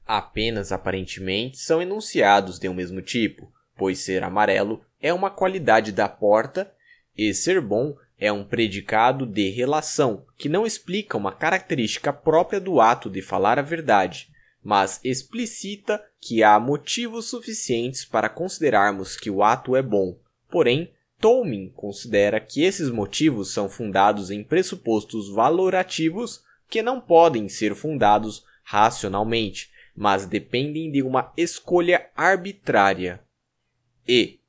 apenas 0.07 0.71
aparentemente 0.71 1.57
são 1.57 1.81
enunciados 1.81 2.57
de 2.57 2.69
um 2.69 2.73
mesmo 2.73 3.01
tipo, 3.01 3.51
pois 3.75 3.99
ser 3.99 4.23
amarelo 4.23 4.81
é 5.01 5.13
uma 5.13 5.29
qualidade 5.29 5.91
da 5.91 6.07
porta 6.07 6.73
e 7.15 7.33
ser 7.33 7.59
bom 7.59 7.95
é 8.17 8.31
um 8.31 8.43
predicado 8.43 9.25
de 9.25 9.49
relação 9.49 10.25
que 10.37 10.49
não 10.49 10.65
explica 10.65 11.17
uma 11.17 11.31
característica 11.31 12.11
própria 12.11 12.59
do 12.59 12.81
ato 12.81 13.09
de 13.09 13.21
falar 13.21 13.59
a 13.59 13.61
verdade, 13.61 14.29
mas 14.63 14.99
explicita 15.03 16.03
que 16.19 16.43
há 16.43 16.59
motivos 16.59 17.29
suficientes 17.29 18.03
para 18.03 18.27
considerarmos 18.27 19.15
que 19.15 19.29
o 19.29 19.43
ato 19.43 19.75
é 19.75 19.81
bom. 19.81 20.19
Porém, 20.49 20.91
Tolmin 21.19 21.69
considera 21.69 22.39
que 22.39 22.63
esses 22.63 22.89
motivos 22.89 23.51
são 23.51 23.69
fundados 23.69 24.29
em 24.29 24.43
pressupostos 24.43 25.29
valorativos 25.29 26.43
que 26.69 26.81
não 26.81 26.99
podem 26.99 27.47
ser 27.47 27.75
fundados 27.75 28.43
racionalmente, 28.63 29.69
mas 29.95 30.25
dependem 30.25 30.91
de 30.91 31.01
uma 31.01 31.31
escolha 31.37 32.09
arbitrária. 32.15 33.21
E 34.07 34.39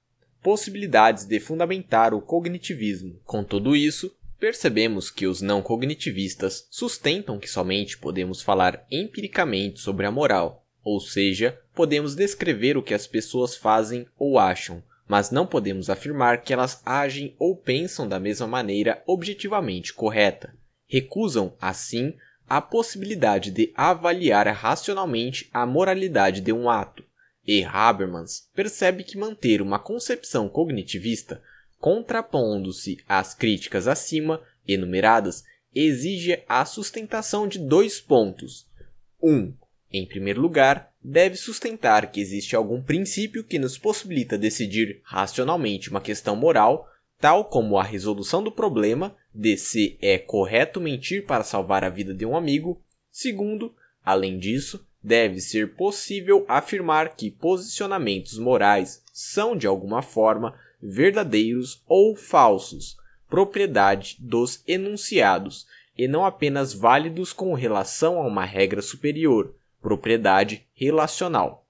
possibilidades 0.42 1.24
de 1.24 1.40
fundamentar 1.40 2.14
o 2.14 2.20
cognitivismo. 2.20 3.20
Com 3.24 3.42
tudo 3.44 3.74
isso, 3.74 4.14
percebemos 4.38 5.10
que 5.10 5.26
os 5.26 5.40
não 5.40 5.60
cognitivistas 5.60 6.66
sustentam 6.70 7.38
que 7.38 7.48
somente 7.48 7.98
podemos 7.98 8.40
falar 8.40 8.86
empiricamente 8.90 9.80
sobre 9.80 10.06
a 10.06 10.10
moral, 10.10 10.64
ou 10.82 11.00
seja, 11.00 11.58
podemos 11.74 12.14
descrever 12.14 12.76
o 12.76 12.82
que 12.82 12.94
as 12.94 13.06
pessoas 13.06 13.56
fazem 13.56 14.06
ou 14.16 14.38
acham, 14.38 14.82
mas 15.08 15.30
não 15.30 15.46
podemos 15.46 15.90
afirmar 15.90 16.42
que 16.42 16.52
elas 16.52 16.80
agem 16.84 17.34
ou 17.38 17.56
pensam 17.56 18.06
da 18.06 18.20
mesma 18.20 18.46
maneira 18.46 19.02
objetivamente 19.06 19.92
correta. 19.92 20.54
Recusam, 20.86 21.54
assim, 21.60 22.14
a 22.48 22.60
possibilidade 22.60 23.50
de 23.50 23.72
avaliar 23.74 24.46
racionalmente 24.48 25.48
a 25.52 25.66
moralidade 25.66 26.40
de 26.40 26.52
um 26.52 26.70
ato, 26.70 27.04
e 27.48 27.64
Habermas 27.64 28.46
percebe 28.54 29.02
que 29.02 29.16
manter 29.16 29.62
uma 29.62 29.78
concepção 29.78 30.50
cognitivista, 30.50 31.42
contrapondo-se 31.78 32.98
às 33.08 33.32
críticas 33.32 33.88
acima 33.88 34.42
enumeradas, 34.66 35.42
exige 35.74 36.44
a 36.46 36.62
sustentação 36.66 37.48
de 37.48 37.58
dois 37.58 38.02
pontos. 38.02 38.68
1. 39.22 39.34
Um, 39.34 39.54
em 39.90 40.06
primeiro 40.06 40.42
lugar, 40.42 40.92
deve 41.02 41.36
sustentar 41.36 42.12
que 42.12 42.20
existe 42.20 42.54
algum 42.54 42.82
princípio 42.82 43.42
que 43.42 43.58
nos 43.58 43.78
possibilita 43.78 44.36
decidir 44.36 45.00
racionalmente 45.02 45.88
uma 45.88 46.02
questão 46.02 46.36
moral, 46.36 46.86
tal 47.18 47.46
como 47.46 47.78
a 47.78 47.82
resolução 47.82 48.42
do 48.44 48.52
problema 48.52 49.16
de 49.34 49.56
se 49.56 49.96
é 50.02 50.18
correto 50.18 50.82
mentir 50.82 51.24
para 51.24 51.42
salvar 51.42 51.82
a 51.82 51.88
vida 51.88 52.12
de 52.12 52.26
um 52.26 52.36
amigo. 52.36 52.84
Segundo, 53.10 53.74
além 54.04 54.38
disso, 54.38 54.86
deve 55.02 55.40
ser 55.40 55.74
possível 55.74 56.44
afirmar 56.48 57.14
que 57.14 57.30
posicionamentos 57.30 58.38
morais 58.38 59.02
são 59.12 59.56
de 59.56 59.66
alguma 59.66 60.02
forma 60.02 60.58
verdadeiros 60.80 61.82
ou 61.86 62.14
falsos, 62.16 62.96
propriedade 63.28 64.16
dos 64.18 64.62
enunciados, 64.66 65.66
e 65.96 66.06
não 66.06 66.24
apenas 66.24 66.72
válidos 66.72 67.32
com 67.32 67.52
relação 67.54 68.20
a 68.20 68.26
uma 68.26 68.44
regra 68.44 68.80
superior, 68.80 69.54
propriedade 69.82 70.66
relacional. 70.74 71.66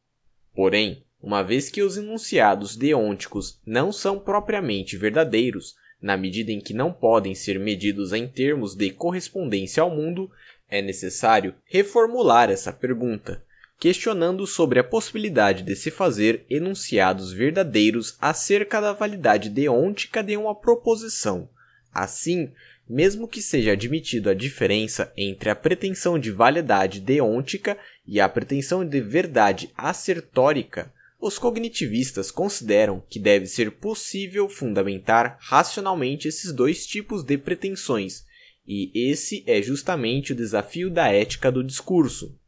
Porém, 0.54 1.02
uma 1.20 1.42
vez 1.42 1.70
que 1.70 1.82
os 1.82 1.96
enunciados 1.96 2.76
deônticos 2.76 3.58
não 3.64 3.90
são 3.90 4.18
propriamente 4.18 4.96
verdadeiros, 4.96 5.74
na 6.00 6.16
medida 6.16 6.52
em 6.52 6.60
que 6.60 6.72
não 6.72 6.92
podem 6.92 7.34
ser 7.34 7.58
medidos 7.58 8.12
em 8.12 8.28
termos 8.28 8.74
de 8.74 8.90
correspondência 8.90 9.82
ao 9.82 9.90
mundo, 9.90 10.30
é 10.70 10.82
necessário 10.82 11.54
reformular 11.64 12.50
essa 12.50 12.72
pergunta, 12.72 13.42
questionando 13.78 14.46
sobre 14.46 14.78
a 14.78 14.84
possibilidade 14.84 15.62
de 15.62 15.74
se 15.74 15.90
fazer 15.90 16.44
enunciados 16.50 17.32
verdadeiros 17.32 18.16
acerca 18.20 18.80
da 18.80 18.92
validade 18.92 19.48
deôntica 19.48 20.22
de 20.22 20.36
uma 20.36 20.54
proposição. 20.54 21.48
Assim, 21.92 22.52
mesmo 22.88 23.28
que 23.28 23.42
seja 23.42 23.72
admitido 23.72 24.30
a 24.30 24.34
diferença 24.34 25.12
entre 25.16 25.50
a 25.50 25.54
pretensão 25.54 26.18
de 26.18 26.30
validade 26.30 27.00
deôntica 27.00 27.76
e 28.06 28.20
a 28.20 28.28
pretensão 28.28 28.84
de 28.86 29.00
verdade 29.00 29.70
assertórica, 29.76 30.92
os 31.20 31.38
cognitivistas 31.38 32.30
consideram 32.30 33.02
que 33.08 33.18
deve 33.18 33.46
ser 33.46 33.72
possível 33.72 34.48
fundamentar 34.48 35.36
racionalmente 35.40 36.28
esses 36.28 36.52
dois 36.52 36.86
tipos 36.86 37.24
de 37.24 37.36
pretensões 37.36 38.24
e 38.68 38.92
esse 38.94 39.42
é 39.46 39.62
justamente 39.62 40.32
o 40.32 40.36
desafio 40.36 40.90
da 40.90 41.08
ética 41.08 41.50
do 41.50 41.64
discurso. 41.64 42.38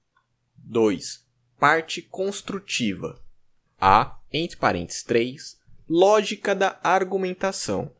2. 0.58 1.24
Parte 1.58 2.02
construtiva. 2.02 3.18
A, 3.80 4.18
entre 4.30 4.58
parênteses 4.58 5.02
3, 5.02 5.58
lógica 5.88 6.54
da 6.54 6.78
argumentação. 6.82 7.90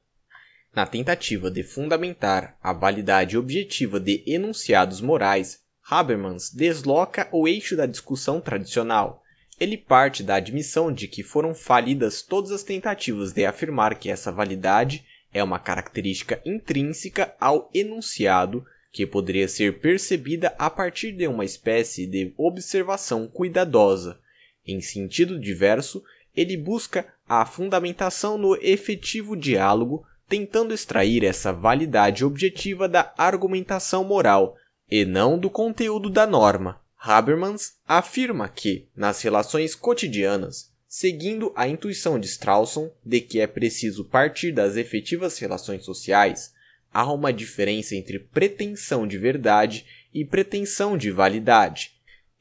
Na 0.74 0.86
tentativa 0.86 1.50
de 1.50 1.62
fundamentar 1.62 2.58
a 2.62 2.74
validade 2.74 3.38
objetiva 3.38 3.98
de 3.98 4.22
enunciados 4.26 5.00
morais, 5.00 5.60
Habermas 5.90 6.50
desloca 6.50 7.26
o 7.32 7.48
eixo 7.48 7.74
da 7.74 7.86
discussão 7.86 8.38
tradicional. 8.38 9.24
Ele 9.58 9.78
parte 9.78 10.22
da 10.22 10.34
admissão 10.34 10.92
de 10.92 11.08
que 11.08 11.22
foram 11.22 11.54
falidas 11.54 12.20
todas 12.20 12.50
as 12.50 12.62
tentativas 12.62 13.32
de 13.32 13.46
afirmar 13.46 13.98
que 13.98 14.10
essa 14.10 14.30
validade 14.30 15.04
é 15.32 15.42
uma 15.42 15.58
característica 15.58 16.40
intrínseca 16.44 17.34
ao 17.40 17.70
enunciado 17.74 18.64
que 18.92 19.06
poderia 19.06 19.46
ser 19.46 19.78
percebida 19.78 20.54
a 20.58 20.68
partir 20.68 21.12
de 21.12 21.26
uma 21.28 21.44
espécie 21.44 22.06
de 22.06 22.34
observação 22.36 23.28
cuidadosa. 23.28 24.18
Em 24.66 24.80
sentido 24.80 25.38
diverso, 25.38 26.02
ele 26.34 26.56
busca 26.56 27.06
a 27.28 27.46
fundamentação 27.46 28.36
no 28.36 28.56
efetivo 28.56 29.36
diálogo, 29.36 30.04
tentando 30.28 30.74
extrair 30.74 31.24
essa 31.24 31.52
validade 31.52 32.24
objetiva 32.24 32.88
da 32.88 33.12
argumentação 33.16 34.04
moral 34.04 34.56
e 34.90 35.04
não 35.04 35.38
do 35.38 35.48
conteúdo 35.48 36.10
da 36.10 36.26
norma. 36.26 36.80
Habermas 36.98 37.78
afirma 37.86 38.48
que, 38.48 38.88
nas 38.94 39.22
relações 39.22 39.74
cotidianas, 39.74 40.69
seguindo 40.92 41.52
a 41.54 41.68
intuição 41.68 42.18
de 42.18 42.26
Strawson 42.26 42.90
de 43.06 43.20
que 43.20 43.38
é 43.38 43.46
preciso 43.46 44.04
partir 44.04 44.50
das 44.50 44.76
efetivas 44.76 45.38
relações 45.38 45.84
sociais, 45.84 46.52
há 46.92 47.12
uma 47.12 47.32
diferença 47.32 47.94
entre 47.94 48.18
pretensão 48.18 49.06
de 49.06 49.16
verdade 49.16 49.86
e 50.12 50.24
pretensão 50.24 50.98
de 50.98 51.08
validade. 51.12 51.92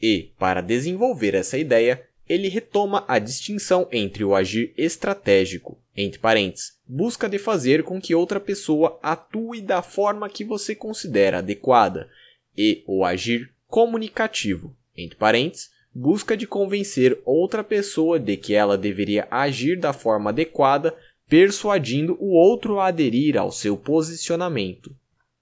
E, 0.01 0.32
para 0.39 0.62
desenvolver 0.62 1.36
essa 1.36 1.60
ideia, 1.60 2.03
ele 2.27 2.48
retoma 2.48 3.06
a 3.08 3.20
distinção 3.20 3.88
entre 3.91 4.24
o 4.24 4.34
agir 4.34 4.74
estratégico, 4.75 5.79
entre 5.96 6.18
parênteses, 6.18 6.75
busca 6.88 7.29
de 7.29 7.38
fazer 7.38 7.84
com 7.84 8.01
que 8.01 8.15
outra 8.15 8.39
pessoa 8.39 9.00
atue 9.03 9.62
da 9.62 9.84
forma 9.84 10.27
que 10.27 10.44
você 10.44 10.74
considera 10.74 11.38
adequada, 11.38 12.10
e 12.58 12.84
o 12.88 13.06
agir 13.06 13.53
comunicativo, 13.68 14.75
entre 14.98 15.15
parênteses, 15.18 15.70
busca 16.00 16.38
de 16.38 16.48
convencer 16.48 17.20
outra 17.25 17.62
pessoa 17.62 18.18
de 18.18 18.38
que 18.38 18.53
ela 18.53 18.77
deveria 18.77 19.27
agir 19.29 19.77
da 19.77 19.91
forma 19.91 20.29
adequada, 20.29 20.96
persuadindo 21.27 22.18
o 22.22 22.29
outro 22.29 22.79
a 22.79 22.88
aderir 22.88 23.38
ao 23.38 23.51
seu 23.51 23.75
posicionamento. 23.75 24.96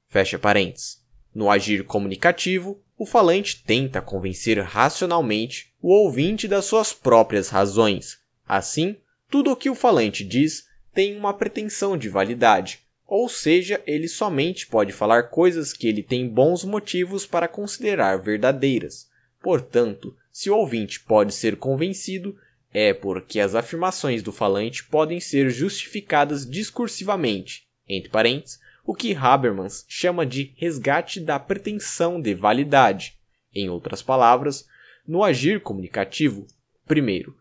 Fecha 0.08 0.40
parênteses. 0.40 0.98
No 1.34 1.52
agir 1.52 1.84
comunicativo, 1.84 2.82
o 2.98 3.06
falante 3.06 3.64
tenta 3.64 4.02
convencer 4.02 4.60
racionalmente 4.60 5.72
o 5.80 5.94
ouvinte 5.94 6.48
das 6.48 6.66
suas 6.66 6.92
próprias 6.92 7.50
razões. 7.50 8.18
Assim, 8.48 8.98
tudo 9.30 9.52
o 9.52 9.56
que 9.56 9.70
o 9.70 9.76
falante 9.76 10.24
diz 10.24 10.66
tem 10.92 11.16
uma 11.16 11.36
pretensão 11.36 11.96
de 11.96 12.10
validade, 12.10 12.80
ou 13.06 13.30
seja, 13.30 13.80
ele 13.86 14.08
somente 14.08 14.66
pode 14.66 14.92
falar 14.92 15.30
coisas 15.30 15.72
que 15.72 15.88
ele 15.88 16.02
tem 16.02 16.28
bons 16.28 16.64
motivos 16.64 17.28
para 17.28 17.48
considerar 17.48 18.18
verdadeiras. 18.18 19.06
Portanto, 19.40 20.16
se 20.38 20.52
o 20.52 20.56
ouvinte 20.56 21.00
pode 21.00 21.34
ser 21.34 21.58
convencido, 21.58 22.38
é 22.72 22.94
porque 22.94 23.40
as 23.40 23.56
afirmações 23.56 24.22
do 24.22 24.32
falante 24.32 24.84
podem 24.84 25.20
ser 25.20 25.50
justificadas 25.50 26.48
discursivamente, 26.48 27.68
entre 27.90 28.12
parênteses, 28.12 28.60
o 28.86 28.94
que 28.94 29.16
Habermas 29.16 29.84
chama 29.88 30.28
de 30.28 30.54
resgate 30.56 31.20
da 31.20 31.40
pretensão 31.40 32.22
de 32.22 32.36
validade. 32.36 33.18
Em 33.52 33.68
outras 33.68 34.04
palavras, 34.04 34.68
no 35.08 35.24
agir 35.24 35.60
comunicativo, 35.60 36.46
primeiro, 36.86 37.36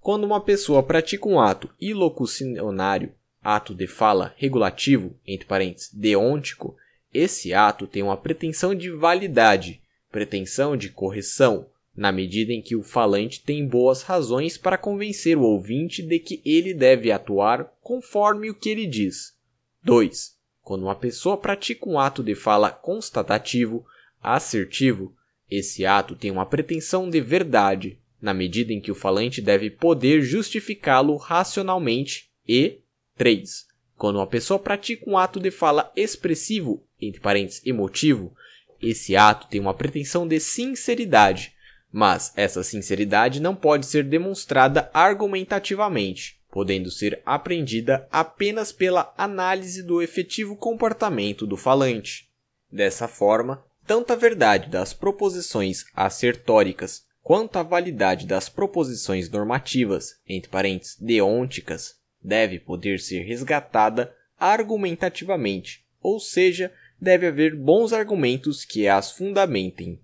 quando 0.00 0.24
uma 0.24 0.40
pessoa 0.40 0.82
pratica 0.82 1.28
um 1.28 1.38
ato 1.38 1.68
ilocucionário, 1.78 3.12
ato 3.42 3.74
de 3.74 3.86
fala 3.86 4.32
regulativo, 4.38 5.14
entre 5.26 5.46
parênteses, 5.46 5.92
deôntico, 5.92 6.74
esse 7.12 7.52
ato 7.52 7.86
tem 7.86 8.02
uma 8.02 8.16
pretensão 8.16 8.74
de 8.74 8.90
validade, 8.90 9.82
pretensão 10.10 10.78
de 10.78 10.88
correção, 10.88 11.68
na 11.98 12.12
medida 12.12 12.52
em 12.52 12.62
que 12.62 12.76
o 12.76 12.82
falante 12.84 13.42
tem 13.42 13.66
boas 13.66 14.02
razões 14.02 14.56
para 14.56 14.78
convencer 14.78 15.36
o 15.36 15.42
ouvinte 15.42 16.00
de 16.00 16.20
que 16.20 16.40
ele 16.44 16.72
deve 16.72 17.10
atuar 17.10 17.64
conforme 17.82 18.48
o 18.48 18.54
que 18.54 18.68
ele 18.68 18.86
diz. 18.86 19.36
2. 19.82 20.36
Quando 20.62 20.84
uma 20.84 20.94
pessoa 20.94 21.36
pratica 21.36 21.88
um 21.88 21.98
ato 21.98 22.22
de 22.22 22.36
fala 22.36 22.70
constatativo, 22.70 23.84
assertivo, 24.22 25.12
esse 25.50 25.84
ato 25.84 26.14
tem 26.14 26.30
uma 26.30 26.46
pretensão 26.46 27.10
de 27.10 27.20
verdade, 27.20 27.98
na 28.22 28.32
medida 28.32 28.72
em 28.72 28.80
que 28.80 28.92
o 28.92 28.94
falante 28.94 29.42
deve 29.42 29.68
poder 29.68 30.22
justificá-lo 30.22 31.16
racionalmente. 31.16 32.30
E 32.46 32.78
3. 33.16 33.66
Quando 33.96 34.16
uma 34.16 34.26
pessoa 34.26 34.60
pratica 34.60 35.10
um 35.10 35.18
ato 35.18 35.40
de 35.40 35.50
fala 35.50 35.92
expressivo, 35.96 36.86
entre 37.00 37.20
parênteses, 37.20 37.60
emotivo, 37.66 38.32
esse 38.80 39.16
ato 39.16 39.48
tem 39.48 39.60
uma 39.60 39.74
pretensão 39.74 40.28
de 40.28 40.38
sinceridade, 40.38 41.57
mas 41.92 42.32
essa 42.36 42.62
sinceridade 42.62 43.40
não 43.40 43.54
pode 43.54 43.86
ser 43.86 44.04
demonstrada 44.04 44.90
argumentativamente 44.92 46.38
podendo 46.50 46.90
ser 46.90 47.20
aprendida 47.24 48.08
apenas 48.10 48.72
pela 48.72 49.12
análise 49.16 49.82
do 49.82 50.00
efetivo 50.00 50.56
comportamento 50.56 51.46
do 51.46 51.56
falante. 51.56 52.28
Dessa 52.70 53.06
forma, 53.06 53.64
tanto 53.86 54.12
a 54.12 54.16
verdade 54.16 54.68
das 54.68 54.92
proposições 54.92 55.84
assertóricas 55.94 57.06
quanto 57.22 57.58
a 57.58 57.62
validade 57.62 58.26
das 58.26 58.48
proposições 58.48 59.28
normativas, 59.30 60.20
entre 60.26 60.50
parênteses, 60.50 60.96
deônticas, 60.98 61.96
deve 62.22 62.58
poder 62.58 62.98
ser 62.98 63.20
resgatada 63.20 64.14
argumentativamente, 64.38 65.84
ou 66.00 66.18
seja, 66.18 66.72
deve 67.00 67.26
haver 67.26 67.54
bons 67.54 67.92
argumentos 67.92 68.64
que 68.64 68.88
as 68.88 69.12
fundamentem. 69.12 70.00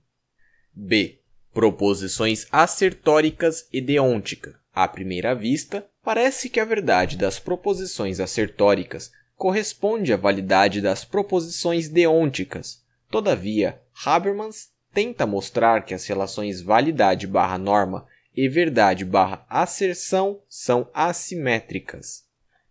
B. 0.72 1.18
Proposições 1.54 2.46
assertóricas 2.52 3.66
e 3.72 3.80
deôntica. 3.80 4.58
À 4.74 4.86
primeira 4.86 5.34
vista, 5.34 5.88
Parece 6.04 6.50
que 6.50 6.60
a 6.60 6.66
verdade 6.66 7.16
das 7.16 7.38
proposições 7.38 8.20
assertóricas 8.20 9.10
corresponde 9.36 10.12
à 10.12 10.18
validade 10.18 10.82
das 10.82 11.02
proposições 11.02 11.88
deônticas. 11.88 12.84
Todavia, 13.10 13.80
Habermas 14.04 14.68
tenta 14.92 15.26
mostrar 15.26 15.84
que 15.86 15.94
as 15.94 16.06
relações 16.06 16.60
validade 16.60 17.26
barra 17.26 17.56
norma 17.56 18.06
e 18.36 18.48
verdade 18.48 19.02
barra 19.02 19.46
asserção 19.48 20.42
são 20.46 20.90
assimétricas. 20.92 22.24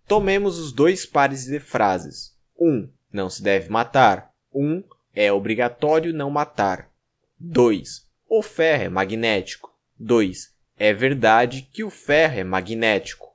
Tomemos 0.08 0.60
os 0.60 0.72
dois 0.72 1.04
pares 1.04 1.46
de 1.46 1.60
frases. 1.60 2.36
1. 2.60 2.70
Um, 2.70 2.90
não 3.12 3.32
se 3.32 3.42
deve 3.42 3.70
matar. 3.70 4.32
1. 4.54 4.64
Um, 4.64 4.84
é 5.16 5.34
obrigatório 5.34 6.14
não 6.14 6.30
matar. 6.30 6.92
2. 7.40 8.03
O 8.36 8.42
ferro 8.42 8.86
é 8.86 8.90
magnético. 8.90 9.72
2. 10.00 10.50
É 10.76 10.92
verdade 10.92 11.70
que 11.72 11.84
o 11.84 11.92
ferro 11.92 12.40
é 12.40 12.44
magnético. 12.44 13.28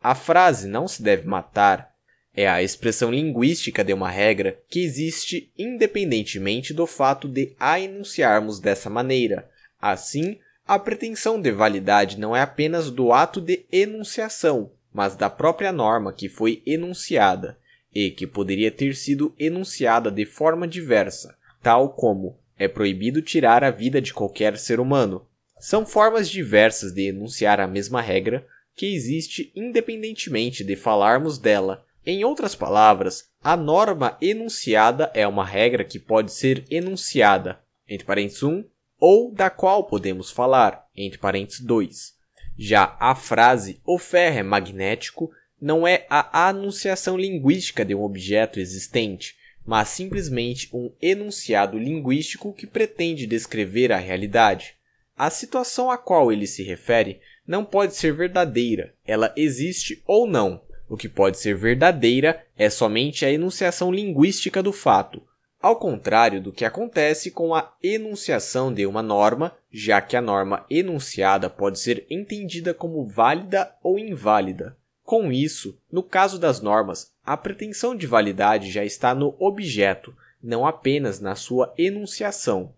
A 0.00 0.14
frase 0.14 0.68
não 0.68 0.86
se 0.86 1.02
deve 1.02 1.26
matar 1.26 1.92
é 2.32 2.46
a 2.46 2.62
expressão 2.62 3.10
linguística 3.10 3.82
de 3.82 3.92
uma 3.92 4.08
regra 4.08 4.56
que 4.68 4.78
existe 4.84 5.52
independentemente 5.58 6.72
do 6.72 6.86
fato 6.86 7.26
de 7.26 7.52
a 7.58 7.80
enunciarmos 7.80 8.60
dessa 8.60 8.88
maneira. 8.88 9.50
Assim, 9.82 10.38
a 10.64 10.78
pretensão 10.78 11.40
de 11.40 11.50
validade 11.50 12.16
não 12.16 12.36
é 12.36 12.40
apenas 12.40 12.92
do 12.92 13.12
ato 13.12 13.40
de 13.40 13.66
enunciação, 13.72 14.70
mas 14.92 15.16
da 15.16 15.28
própria 15.28 15.72
norma 15.72 16.12
que 16.12 16.28
foi 16.28 16.62
enunciada 16.64 17.58
e 17.92 18.08
que 18.08 18.24
poderia 18.24 18.70
ter 18.70 18.94
sido 18.94 19.34
enunciada 19.36 20.12
de 20.12 20.24
forma 20.24 20.68
diversa, 20.68 21.36
tal 21.60 21.88
como 21.88 22.38
é 22.58 22.68
proibido 22.68 23.20
tirar 23.22 23.64
a 23.64 23.70
vida 23.70 24.00
de 24.00 24.12
qualquer 24.12 24.56
ser 24.56 24.80
humano, 24.80 25.26
são 25.58 25.86
formas 25.86 26.28
diversas 26.28 26.92
de 26.92 27.08
enunciar 27.08 27.60
a 27.60 27.66
mesma 27.66 28.00
regra 28.00 28.46
que 28.76 28.94
existe 28.94 29.52
independentemente 29.54 30.64
de 30.64 30.76
falarmos 30.76 31.38
dela. 31.38 31.86
Em 32.04 32.24
outras 32.24 32.54
palavras, 32.54 33.30
a 33.42 33.56
norma 33.56 34.18
enunciada 34.20 35.10
é 35.14 35.26
uma 35.26 35.44
regra 35.44 35.84
que 35.84 35.98
pode 35.98 36.32
ser 36.32 36.64
enunciada, 36.70 37.60
entre 37.88 38.06
parênteses 38.06 38.42
1, 38.42 38.64
ou 38.98 39.32
da 39.32 39.48
qual 39.48 39.84
podemos 39.84 40.30
falar, 40.30 40.86
entre 40.96 41.18
parênteses 41.18 41.60
2. 41.60 42.14
Já 42.58 42.96
a 43.00 43.14
frase 43.14 43.80
o 43.84 43.98
ferro 43.98 44.38
é 44.38 44.42
magnético 44.42 45.30
não 45.60 45.86
é 45.86 46.06
a 46.10 46.48
anunciação 46.48 47.16
linguística 47.16 47.84
de 47.84 47.94
um 47.94 48.02
objeto 48.02 48.60
existente, 48.60 49.34
mas 49.66 49.88
simplesmente 49.88 50.68
um 50.72 50.92
enunciado 51.00 51.78
linguístico 51.78 52.52
que 52.52 52.66
pretende 52.66 53.26
descrever 53.26 53.92
a 53.92 53.96
realidade. 53.96 54.76
A 55.16 55.30
situação 55.30 55.90
a 55.90 55.96
qual 55.96 56.32
ele 56.32 56.46
se 56.46 56.62
refere 56.62 57.20
não 57.46 57.64
pode 57.64 57.94
ser 57.94 58.12
verdadeira, 58.12 58.94
ela 59.06 59.32
existe 59.36 60.02
ou 60.06 60.26
não. 60.26 60.62
O 60.88 60.96
que 60.96 61.08
pode 61.08 61.38
ser 61.38 61.56
verdadeira 61.56 62.44
é 62.56 62.68
somente 62.68 63.24
a 63.24 63.30
enunciação 63.30 63.90
linguística 63.90 64.62
do 64.62 64.72
fato, 64.72 65.22
ao 65.64 65.76
contrário 65.76 66.42
do 66.42 66.52
que 66.52 66.62
acontece 66.62 67.30
com 67.30 67.54
a 67.54 67.74
enunciação 67.82 68.70
de 68.72 68.84
uma 68.84 69.02
norma, 69.02 69.56
já 69.72 69.98
que 69.98 70.14
a 70.14 70.20
norma 70.20 70.66
enunciada 70.68 71.48
pode 71.48 71.78
ser 71.78 72.06
entendida 72.10 72.74
como 72.74 73.06
válida 73.06 73.74
ou 73.82 73.98
inválida. 73.98 74.76
Com 75.02 75.32
isso, 75.32 75.78
no 75.90 76.02
caso 76.02 76.38
das 76.38 76.60
normas, 76.60 77.13
a 77.24 77.36
pretensão 77.36 77.96
de 77.96 78.06
validade 78.06 78.70
já 78.70 78.84
está 78.84 79.14
no 79.14 79.34
objeto, 79.38 80.14
não 80.42 80.66
apenas 80.66 81.20
na 81.20 81.34
sua 81.34 81.72
enunciação. 81.78 82.72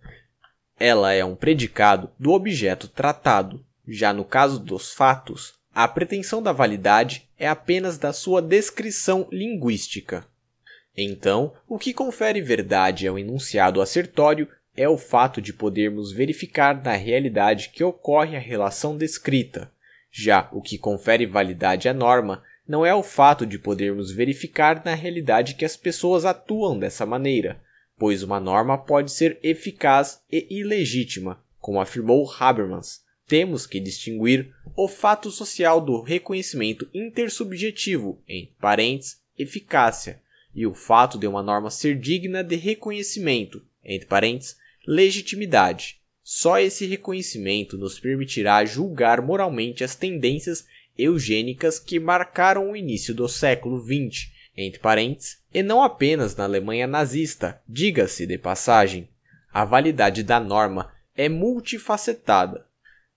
Ela 0.79 1.13
é 1.13 1.25
um 1.25 1.35
predicado 1.35 2.11
do 2.19 2.33
objeto 2.33 2.87
tratado. 2.87 3.65
Já 3.89 4.13
no 4.13 4.25
caso 4.25 4.59
dos 4.59 4.93
fatos, 4.93 5.55
a 5.75 5.89
pretensão 5.89 6.43
da 6.43 6.53
validade 6.53 7.29
é 7.39 7.49
apenas 7.49 7.99
da 7.99 8.13
sua 8.13 8.41
descrição 8.41 9.27
linguística. 9.33 10.25
Então, 10.97 11.53
o 11.69 11.79
que 11.79 11.93
confere 11.93 12.41
verdade 12.41 13.07
ao 13.07 13.19
enunciado 13.19 13.83
assertório 13.83 14.49
é 14.77 14.89
o 14.89 14.97
fato 14.97 15.41
de 15.41 15.53
podermos 15.53 16.13
verificar 16.13 16.83
na 16.83 16.93
realidade 16.93 17.71
que 17.71 17.83
ocorre 17.83 18.37
a 18.37 18.41
relação 18.41 18.97
descrita. 18.97 19.71
Já 20.11 20.49
o 20.53 20.63
que 20.63 20.79
confere 20.79 21.27
validade 21.27 21.89
à 21.89 21.95
norma 21.95 22.43
não 22.69 22.85
é 22.85 22.95
o 22.95 23.03
fato 23.03 23.47
de 23.47 23.59
podermos 23.59 24.11
verificar 24.11 24.83
na 24.85 24.95
realidade 24.95 25.55
que 25.55 25.65
as 25.65 25.77
pessoas 25.77 26.25
atuam 26.25 26.79
dessa 26.79 27.07
maneira, 27.07 27.61
pois 27.99 28.23
uma 28.23 28.41
norma 28.41 28.77
pode 28.77 29.13
ser 29.13 29.39
eficaz 29.43 30.21
e 30.31 30.47
ilegítima, 30.51 31.43
como 31.59 31.81
afirmou 31.81 32.31
Habermas. 32.39 33.05
Temos 33.27 33.67
que 33.67 33.81
distinguir 33.81 34.53
o 34.77 34.87
fato 34.87 35.31
social 35.31 35.81
do 35.81 36.01
reconhecimento 36.01 36.89
intersubjetivo, 36.95 38.23
parênteses, 38.61 39.21
eficácia, 39.39 40.21
e 40.55 40.67
o 40.67 40.75
fato 40.75 41.19
de 41.19 41.27
uma 41.27 41.43
norma 41.43 41.71
ser 41.71 41.99
digna 41.99 42.43
de 42.43 42.57
reconhecimento, 42.57 43.63
entre 43.85 44.07
legitimidade. 44.87 46.01
Só 46.23 46.59
esse 46.59 46.87
reconhecimento 46.87 47.77
nos 47.77 48.01
permitirá 48.01 48.65
julgar 48.65 49.21
moralmente 49.23 49.85
as 49.85 49.95
tendências 49.95 50.67
eugênicas 50.99 51.79
que 51.79 52.01
marcaram 52.01 52.71
o 52.71 52.77
início 52.77 53.15
do 53.15 53.29
século 53.29 53.81
XX 53.81 54.37
entre 54.57 54.81
parênteses, 54.81 55.39
e 55.53 55.63
não 55.63 55.83
apenas 55.83 56.35
na 56.35 56.45
Alemanha 56.45 56.87
nazista, 56.87 57.61
diga-se 57.69 58.27
de 58.27 58.39
passagem. 58.39 59.09
A 59.53 59.65
validade 59.65 60.23
da 60.23 60.41
norma 60.41 60.93
é 61.15 61.29
multifacetada. 61.29 62.67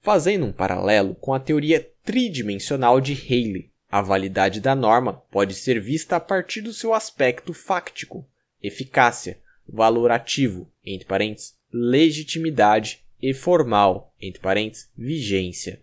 Fazendo 0.02 0.46
um 0.46 0.52
paralelo 0.52 1.16
com 1.16 1.34
a 1.34 1.40
teoria 1.40 1.88
tridimensional 2.04 3.00
de 3.00 3.14
Haley, 3.14 3.72
a 3.90 4.02
validade 4.02 4.60
da 4.60 4.76
norma 4.76 5.14
pode 5.14 5.54
ser 5.54 5.80
vista 5.80 6.18
a 6.18 6.20
partir 6.20 6.62
do 6.62 6.74
seu 6.74 6.94
aspecto 6.94 7.54
fáctico, 7.54 8.26
eficácia, 8.62 9.40
valorativo, 9.68 10.72
entre 10.86 11.08
parênteses, 11.08 11.56
legitimidade 11.72 13.04
e 13.22 13.34
formal, 13.34 14.14
entre 14.22 14.42
parênteses, 14.42 14.90
vigência. 14.98 15.82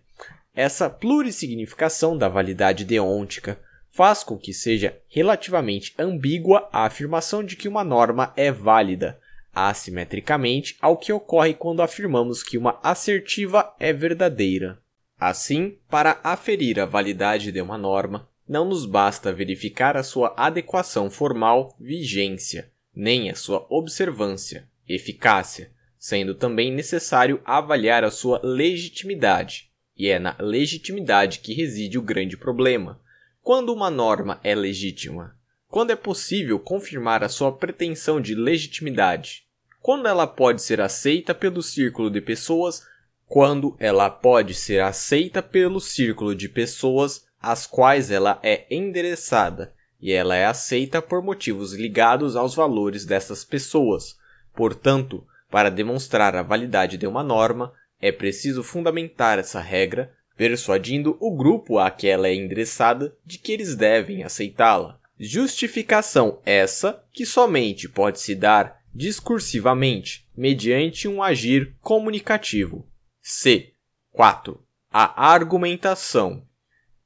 Essa 0.57 0.89
plurissignificação 0.89 2.17
da 2.17 2.27
validade 2.27 2.83
deôntica 2.83 3.59
faz 3.91 4.23
com 4.23 4.35
que 4.35 4.51
seja 4.51 4.97
relativamente 5.07 5.93
ambígua 5.99 6.67
a 6.73 6.83
afirmação 6.83 7.43
de 7.43 7.55
que 7.55 7.67
uma 7.67 7.83
norma 7.83 8.33
é 8.35 8.51
válida, 8.51 9.19
assimetricamente 9.53 10.75
ao 10.81 10.97
que 10.97 11.13
ocorre 11.13 11.53
quando 11.53 11.83
afirmamos 11.83 12.41
que 12.41 12.57
uma 12.57 12.79
assertiva 12.81 13.71
é 13.79 13.93
verdadeira. 13.93 14.79
Assim, 15.19 15.77
para 15.87 16.19
aferir 16.23 16.79
a 16.79 16.87
validade 16.87 17.51
de 17.51 17.61
uma 17.61 17.77
norma, 17.77 18.27
não 18.49 18.65
nos 18.65 18.87
basta 18.87 19.31
verificar 19.31 19.95
a 19.95 20.01
sua 20.01 20.33
adequação 20.35 21.07
formal, 21.11 21.75
vigência, 21.79 22.71
nem 22.95 23.29
a 23.29 23.35
sua 23.35 23.63
observância, 23.69 24.67
eficácia, 24.89 25.69
sendo 25.99 26.33
também 26.33 26.71
necessário 26.71 27.39
avaliar 27.45 28.03
a 28.03 28.09
sua 28.09 28.41
legitimidade. 28.43 29.67
E 29.97 30.09
é 30.09 30.19
na 30.19 30.35
legitimidade 30.39 31.39
que 31.39 31.53
reside 31.53 31.97
o 31.97 32.01
grande 32.01 32.37
problema. 32.37 32.99
Quando 33.41 33.73
uma 33.73 33.89
norma 33.89 34.39
é 34.43 34.53
legítima? 34.53 35.35
Quando 35.67 35.91
é 35.91 35.95
possível 35.95 36.59
confirmar 36.59 37.23
a 37.23 37.29
sua 37.29 37.51
pretensão 37.51 38.21
de 38.21 38.35
legitimidade? 38.35 39.45
Quando 39.81 40.07
ela 40.07 40.27
pode 40.27 40.61
ser 40.61 40.81
aceita 40.81 41.33
pelo 41.33 41.63
círculo 41.63 42.11
de 42.11 42.21
pessoas? 42.21 42.85
Quando 43.25 43.75
ela 43.79 44.09
pode 44.09 44.53
ser 44.53 44.81
aceita 44.81 45.41
pelo 45.41 45.79
círculo 45.79 46.35
de 46.35 46.47
pessoas 46.47 47.25
às 47.41 47.65
quais 47.65 48.11
ela 48.11 48.39
é 48.43 48.65
endereçada, 48.69 49.73
e 50.01 50.11
ela 50.11 50.35
é 50.35 50.45
aceita 50.45 51.01
por 51.01 51.21
motivos 51.21 51.73
ligados 51.73 52.35
aos 52.35 52.55
valores 52.55 53.05
dessas 53.05 53.43
pessoas. 53.43 54.17
Portanto, 54.53 55.25
para 55.49 55.69
demonstrar 55.69 56.35
a 56.35 56.41
validade 56.41 56.97
de 56.97 57.07
uma 57.07 57.23
norma, 57.23 57.73
é 58.01 58.11
preciso 58.11 58.63
fundamentar 58.63 59.39
essa 59.39 59.59
regra, 59.59 60.13
persuadindo 60.35 61.17
o 61.19 61.35
grupo 61.35 61.79
a 61.79 61.89
que 61.89 62.07
ela 62.07 62.27
é 62.27 62.35
endereçada 62.35 63.15
de 63.25 63.37
que 63.37 63.51
eles 63.51 63.75
devem 63.75 64.23
aceitá-la. 64.23 64.99
Justificação 65.19 66.39
essa 66.45 67.03
que 67.11 67.25
somente 67.25 67.89
pode 67.89 68.19
se 68.19 68.35
dar 68.35 68.77
discursivamente, 68.93 70.27
mediante 70.35 71.07
um 71.07 71.21
agir 71.21 71.75
comunicativo. 71.81 72.87
C. 73.21 73.73
4. 74.11 74.63
A 74.91 75.31
argumentação. 75.31 76.43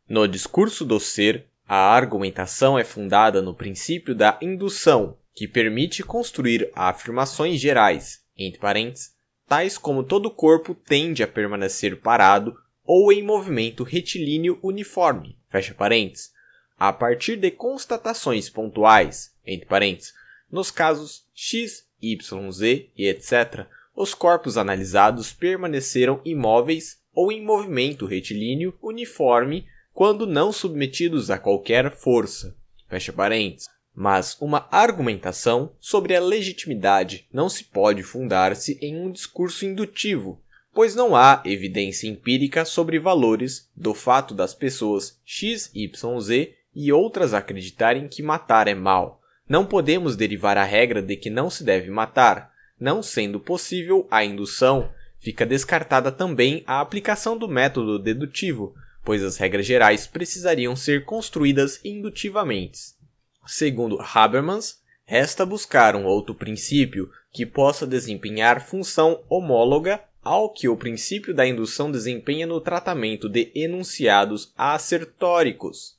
No 0.07 0.27
discurso 0.27 0.85
do 0.85 0.99
ser, 0.99 1.47
a 1.67 1.93
argumentação 1.93 2.77
é 2.77 2.83
fundada 2.83 3.41
no 3.41 3.53
princípio 3.53 4.13
da 4.13 4.37
indução, 4.41 5.17
que 5.33 5.47
permite 5.47 6.03
construir 6.03 6.69
afirmações 6.75 7.59
gerais, 7.59 8.21
entre 8.37 8.59
parênteses, 8.59 9.13
tais 9.51 9.77
como 9.77 10.01
todo 10.01 10.31
corpo 10.31 10.73
tende 10.73 11.21
a 11.21 11.27
permanecer 11.27 11.99
parado 11.99 12.55
ou 12.85 13.11
em 13.11 13.21
movimento 13.21 13.83
retilíneo 13.83 14.57
uniforme, 14.63 15.37
fecha 15.49 15.73
parênteses, 15.73 16.31
a 16.79 16.93
partir 16.93 17.35
de 17.35 17.51
constatações 17.51 18.49
pontuais, 18.49 19.35
entre 19.45 19.65
parênteses, 19.65 20.13
nos 20.49 20.71
casos 20.71 21.25
X, 21.35 21.85
Y, 22.01 22.49
Z 22.49 22.91
e 22.95 23.09
etc., 23.09 23.67
os 23.93 24.13
corpos 24.13 24.55
analisados 24.55 25.33
permaneceram 25.33 26.21
imóveis 26.23 27.01
ou 27.13 27.29
em 27.29 27.43
movimento 27.43 28.05
retilíneo 28.05 28.73
uniforme 28.81 29.67
quando 29.91 30.25
não 30.25 30.53
submetidos 30.53 31.29
a 31.29 31.37
qualquer 31.37 31.91
força. 31.91 32.55
Fecha 32.87 33.11
parênteses. 33.11 33.67
Mas 33.93 34.37
uma 34.39 34.67
argumentação 34.71 35.71
sobre 35.79 36.15
a 36.15 36.21
legitimidade 36.21 37.27
não 37.31 37.49
se 37.49 37.65
pode 37.65 38.03
fundar-se 38.03 38.77
em 38.81 38.95
um 38.95 39.11
discurso 39.11 39.65
indutivo, 39.65 40.41
pois 40.73 40.95
não 40.95 41.15
há 41.15 41.41
evidência 41.45 42.07
empírica 42.07 42.63
sobre 42.63 42.99
valores 42.99 43.69
do 43.75 43.93
fato 43.93 44.33
das 44.33 44.53
pessoas 44.53 45.19
X, 45.25 45.69
Y, 45.73 46.19
Z 46.21 46.55
e 46.73 46.91
outras 46.91 47.33
acreditarem 47.33 48.07
que 48.07 48.23
matar 48.23 48.67
é 48.67 48.75
mal. 48.75 49.21
Não 49.47 49.65
podemos 49.65 50.15
derivar 50.15 50.57
a 50.57 50.63
regra 50.63 51.01
de 51.01 51.17
que 51.17 51.29
não 51.29 51.49
se 51.49 51.63
deve 51.63 51.89
matar. 51.89 52.51
Não 52.79 53.03
sendo 53.03 53.39
possível 53.39 54.07
a 54.09 54.23
indução, 54.23 54.89
fica 55.19 55.45
descartada 55.45 56.11
também 56.11 56.63
a 56.65 56.79
aplicação 56.79 57.37
do 57.37 57.47
método 57.47 57.99
dedutivo, 57.99 58.73
pois 59.03 59.21
as 59.21 59.37
regras 59.37 59.65
gerais 59.65 60.07
precisariam 60.07 60.75
ser 60.75 61.03
construídas 61.03 61.81
indutivamente. 61.83 63.00
Segundo 63.45 63.99
Habermas, 63.99 64.81
resta 65.03 65.45
buscar 65.45 65.95
um 65.95 66.05
outro 66.05 66.33
princípio 66.35 67.09
que 67.31 67.45
possa 67.45 67.87
desempenhar 67.87 68.65
função 68.65 69.23
homóloga 69.29 70.01
ao 70.21 70.53
que 70.53 70.67
o 70.69 70.77
princípio 70.77 71.33
da 71.33 71.47
indução 71.47 71.91
desempenha 71.91 72.45
no 72.45 72.61
tratamento 72.61 73.27
de 73.27 73.51
enunciados 73.55 74.53
assertóricos. 74.55 75.97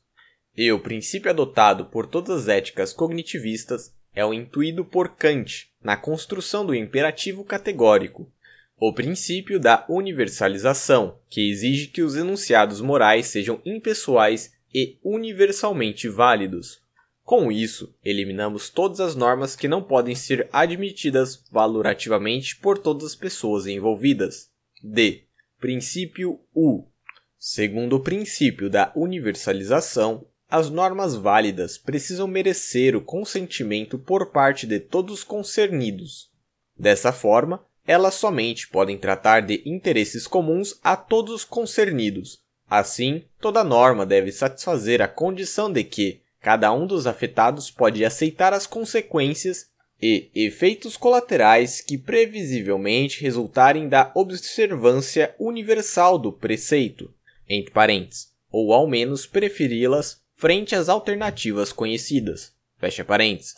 E 0.56 0.70
o 0.70 0.78
princípio 0.78 1.30
adotado 1.30 1.86
por 1.86 2.06
todas 2.06 2.42
as 2.42 2.48
éticas 2.48 2.92
cognitivistas 2.92 3.92
é 4.14 4.24
o 4.24 4.34
intuído 4.34 4.84
por 4.84 5.16
Kant 5.16 5.68
na 5.82 5.96
construção 5.96 6.64
do 6.64 6.74
imperativo 6.74 7.44
categórico, 7.44 8.30
o 8.76 8.92
princípio 8.92 9.58
da 9.58 9.84
universalização, 9.88 11.18
que 11.28 11.50
exige 11.50 11.86
que 11.86 12.02
os 12.02 12.16
enunciados 12.16 12.80
morais 12.80 13.26
sejam 13.26 13.60
impessoais 13.64 14.52
e 14.74 14.98
universalmente 15.02 16.08
válidos. 16.08 16.81
Com 17.24 17.52
isso, 17.52 17.94
eliminamos 18.04 18.68
todas 18.68 19.00
as 19.00 19.14
normas 19.14 19.54
que 19.54 19.68
não 19.68 19.82
podem 19.82 20.14
ser 20.14 20.48
admitidas 20.52 21.44
valorativamente 21.50 22.56
por 22.56 22.78
todas 22.78 23.04
as 23.04 23.14
pessoas 23.14 23.66
envolvidas. 23.66 24.50
D. 24.82 25.24
Princípio 25.60 26.40
U. 26.54 26.84
Segundo 27.38 27.96
o 27.96 28.00
princípio 28.00 28.68
da 28.68 28.92
universalização, 28.96 30.26
as 30.50 30.68
normas 30.68 31.14
válidas 31.14 31.78
precisam 31.78 32.26
merecer 32.26 32.94
o 32.94 33.00
consentimento 33.00 33.98
por 33.98 34.32
parte 34.32 34.66
de 34.66 34.78
todos 34.78 35.20
os 35.20 35.24
concernidos. 35.24 36.30
Dessa 36.76 37.12
forma, 37.12 37.64
elas 37.86 38.14
somente 38.14 38.68
podem 38.68 38.98
tratar 38.98 39.40
de 39.40 39.62
interesses 39.64 40.26
comuns 40.26 40.78
a 40.82 40.96
todos 40.96 41.32
os 41.32 41.44
concernidos. 41.44 42.40
Assim, 42.68 43.24
toda 43.40 43.64
norma 43.64 44.04
deve 44.04 44.32
satisfazer 44.32 45.00
a 45.00 45.08
condição 45.08 45.72
de 45.72 45.84
que 45.84 46.20
cada 46.42 46.72
um 46.72 46.86
dos 46.86 47.06
afetados 47.06 47.70
pode 47.70 48.04
aceitar 48.04 48.52
as 48.52 48.66
consequências 48.66 49.70
e 50.02 50.28
efeitos 50.34 50.96
colaterais 50.96 51.80
que 51.80 51.96
previsivelmente 51.96 53.22
resultarem 53.22 53.88
da 53.88 54.10
observância 54.16 55.32
universal 55.38 56.18
do 56.18 56.32
preceito, 56.32 57.14
entre 57.48 57.70
parênteses, 57.70 58.32
ou 58.50 58.72
ao 58.72 58.88
menos 58.88 59.24
preferi-las 59.24 60.20
frente 60.34 60.74
às 60.74 60.88
alternativas 60.88 61.72
conhecidas, 61.72 62.52
fecha 62.76 63.04
parênteses. 63.04 63.54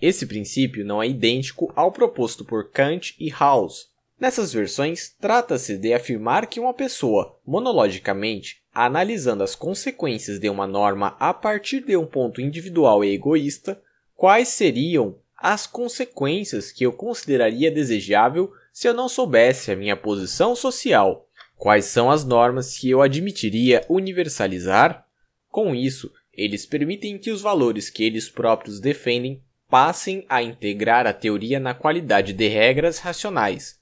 Esse 0.00 0.26
princípio 0.26 0.84
não 0.84 1.02
é 1.02 1.08
idêntico 1.08 1.72
ao 1.74 1.90
proposto 1.90 2.44
por 2.44 2.70
Kant 2.70 3.16
e 3.18 3.30
Rawls. 3.30 3.88
Nessas 4.20 4.52
versões, 4.52 5.14
trata-se 5.18 5.78
de 5.78 5.94
afirmar 5.94 6.46
que 6.46 6.60
uma 6.60 6.74
pessoa, 6.74 7.38
monologicamente, 7.46 8.57
analisando 8.84 9.42
as 9.42 9.56
consequências 9.56 10.38
de 10.38 10.48
uma 10.48 10.64
norma 10.64 11.16
a 11.18 11.34
partir 11.34 11.80
de 11.80 11.96
um 11.96 12.06
ponto 12.06 12.40
individual 12.40 13.04
e 13.04 13.12
egoísta, 13.12 13.82
quais 14.14 14.48
seriam 14.48 15.18
as 15.36 15.66
consequências 15.66 16.70
que 16.70 16.86
eu 16.86 16.92
consideraria 16.92 17.72
desejável 17.72 18.52
se 18.72 18.86
eu 18.86 18.94
não 18.94 19.08
soubesse 19.08 19.72
a 19.72 19.76
minha 19.76 19.96
posição 19.96 20.54
social? 20.54 21.28
Quais 21.56 21.86
são 21.86 22.08
as 22.08 22.24
normas 22.24 22.78
que 22.78 22.88
eu 22.88 23.02
admitiria 23.02 23.84
universalizar? 23.88 25.04
Com 25.50 25.74
isso, 25.74 26.12
eles 26.32 26.64
permitem 26.64 27.18
que 27.18 27.32
os 27.32 27.40
valores 27.40 27.90
que 27.90 28.04
eles 28.04 28.28
próprios 28.28 28.78
defendem 28.78 29.42
passem 29.68 30.24
a 30.28 30.40
integrar 30.40 31.04
a 31.04 31.12
teoria 31.12 31.58
na 31.58 31.74
qualidade 31.74 32.32
de 32.32 32.46
regras 32.46 32.98
racionais. 32.98 33.80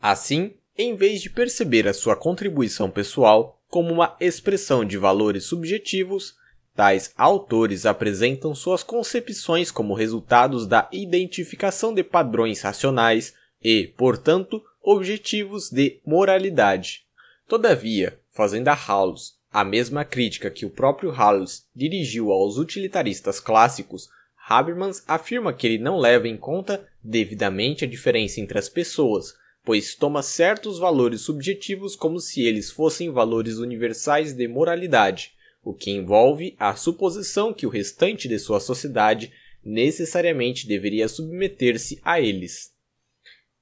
Assim, 0.00 0.54
em 0.76 0.94
vez 0.94 1.20
de 1.20 1.28
perceber 1.28 1.88
a 1.88 1.92
sua 1.92 2.14
contribuição 2.14 2.88
pessoal 2.88 3.57
como 3.68 3.92
uma 3.92 4.16
expressão 4.20 4.84
de 4.84 4.96
valores 4.96 5.44
subjetivos, 5.44 6.34
tais 6.74 7.12
autores 7.16 7.86
apresentam 7.86 8.54
suas 8.54 8.82
concepções 8.82 9.70
como 9.70 9.94
resultados 9.94 10.66
da 10.66 10.88
identificação 10.92 11.92
de 11.92 12.02
padrões 12.02 12.60
racionais 12.60 13.34
e, 13.62 13.88
portanto, 13.96 14.62
objetivos 14.82 15.70
de 15.70 16.00
moralidade. 16.06 17.04
Todavia, 17.46 18.18
fazendo 18.30 18.68
a 18.68 18.74
House 18.74 19.36
a 19.50 19.64
mesma 19.64 20.04
crítica 20.04 20.50
que 20.50 20.66
o 20.66 20.70
próprio 20.70 21.10
Hallus 21.10 21.66
dirigiu 21.74 22.30
aos 22.30 22.58
utilitaristas 22.58 23.40
clássicos 23.40 24.08
Habermas 24.48 25.04
afirma 25.06 25.52
que 25.52 25.66
ele 25.66 25.76
não 25.76 25.98
leva 25.98 26.26
em 26.26 26.36
conta 26.36 26.88
devidamente 27.04 27.84
a 27.84 27.88
diferença 27.88 28.40
entre 28.40 28.58
as 28.58 28.66
pessoas, 28.66 29.34
pois 29.64 29.94
toma 29.94 30.22
certos 30.22 30.78
valores 30.78 31.20
subjetivos 31.20 31.94
como 31.94 32.20
se 32.20 32.42
eles 32.42 32.70
fossem 32.70 33.10
valores 33.10 33.58
universais 33.58 34.32
de 34.32 34.48
moralidade, 34.48 35.32
o 35.62 35.74
que 35.74 35.90
envolve 35.90 36.54
a 36.58 36.74
suposição 36.74 37.52
que 37.52 37.66
o 37.66 37.70
restante 37.70 38.28
de 38.28 38.38
sua 38.38 38.60
sociedade 38.60 39.32
necessariamente 39.64 40.66
deveria 40.66 41.08
submeter-se 41.08 42.00
a 42.02 42.20
eles. 42.20 42.72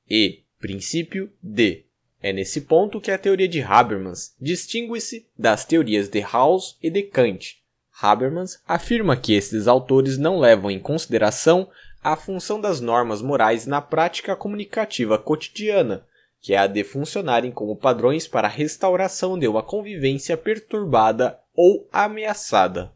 E, 0.09 0.43
princípio 0.59 1.33
D. 1.43 1.85
É 2.23 2.33
nesse 2.33 2.63
ponto 2.63 3.01
que 3.01 3.11
a 3.11 3.19
teoria 3.19 3.49
de 3.49 3.61
Habermas 3.61 4.35
distingue-se 4.41 5.27
das 5.39 5.65
teorias 5.65 6.09
de 6.09 6.21
Rawls 6.21 6.77
e 6.83 6.91
de 6.91 7.03
Kant. 7.03 7.59
Habermas 8.01 8.61
afirma 8.67 9.17
que 9.17 9.33
esses 9.33 9.67
autores 9.67 10.19
não 10.19 10.39
levam 10.39 10.71
em 10.71 10.79
consideração 10.79 11.69
a 12.07 12.15
função 12.15 12.61
das 12.61 12.81
normas 12.81 13.21
morais 13.21 13.67
na 13.67 13.83
prática 13.83 14.37
comunicativa 14.37 15.19
cotidiana, 15.19 16.07
que 16.41 16.55
é 16.55 16.57
a 16.57 16.69
de 16.69 16.85
funcionarem 16.85 17.51
como 17.51 17.75
padrões 17.75 18.29
para 18.29 18.47
a 18.47 18.51
restauração 18.51 19.37
de 19.37 19.49
uma 19.49 19.61
convivência 19.61 20.37
perturbada 20.37 21.37
ou 21.53 21.89
ameaçada. 21.93 22.93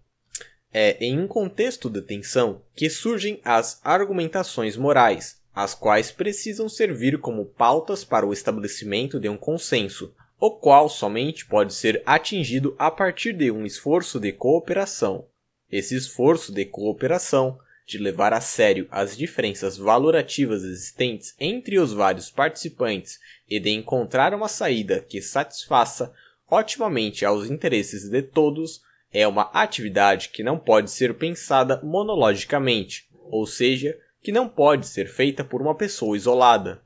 É 0.73 0.96
em 1.05 1.18
um 1.18 1.27
contexto 1.27 1.90
de 1.90 2.01
tensão 2.01 2.62
que 2.73 2.88
surgem 2.88 3.40
as 3.44 3.81
argumentações 3.83 4.77
morais, 4.77 5.40
as 5.53 5.75
quais 5.75 6.12
precisam 6.12 6.68
servir 6.68 7.18
como 7.18 7.46
pautas 7.46 8.05
para 8.05 8.25
o 8.25 8.33
estabelecimento 8.33 9.18
de 9.18 9.29
um 9.29 9.37
consenso, 9.37 10.14
o 10.38 10.53
qual 10.53 10.88
somente 10.88 11.46
pode 11.46 11.75
ser 11.75 12.01
atingido 12.07 12.77
a 12.79 12.92
partir 12.92 13.33
de 13.33 13.51
um 13.51 13.66
esforço 13.66 14.20
de 14.20 14.31
cooperação. 14.31 15.27
Esse 15.68 15.96
esforço 15.96 16.53
de 16.53 16.64
cooperação, 16.64 17.59
de 17.90 17.98
levar 17.98 18.33
a 18.33 18.40
sério 18.40 18.87
as 18.90 19.16
diferenças 19.16 19.76
valorativas 19.76 20.62
existentes 20.62 21.35
entre 21.38 21.79
os 21.79 21.92
vários 21.92 22.31
participantes 22.31 23.18
e 23.48 23.59
de 23.59 23.70
encontrar 23.70 24.33
uma 24.33 24.48
saída 24.48 25.00
que 25.00 25.20
satisfaça 25.20 26.12
otimamente 26.48 27.24
aos 27.24 27.50
interesses 27.50 28.09
de 28.09 28.22
todos, 28.22 28.81
é 29.12 29.26
uma 29.26 29.50
atividade 29.53 30.29
que 30.29 30.42
não 30.42 30.59
pode 30.59 30.90
ser 30.90 31.14
pensada 31.14 31.81
monologicamente, 31.83 33.09
ou 33.31 33.46
seja, 33.46 33.96
que 34.22 34.33
não 34.33 34.48
pode 34.48 34.87
ser 34.87 35.09
feita 35.09 35.44
por 35.44 35.61
uma 35.61 35.74
pessoa 35.74 36.16
isolada. 36.16 36.81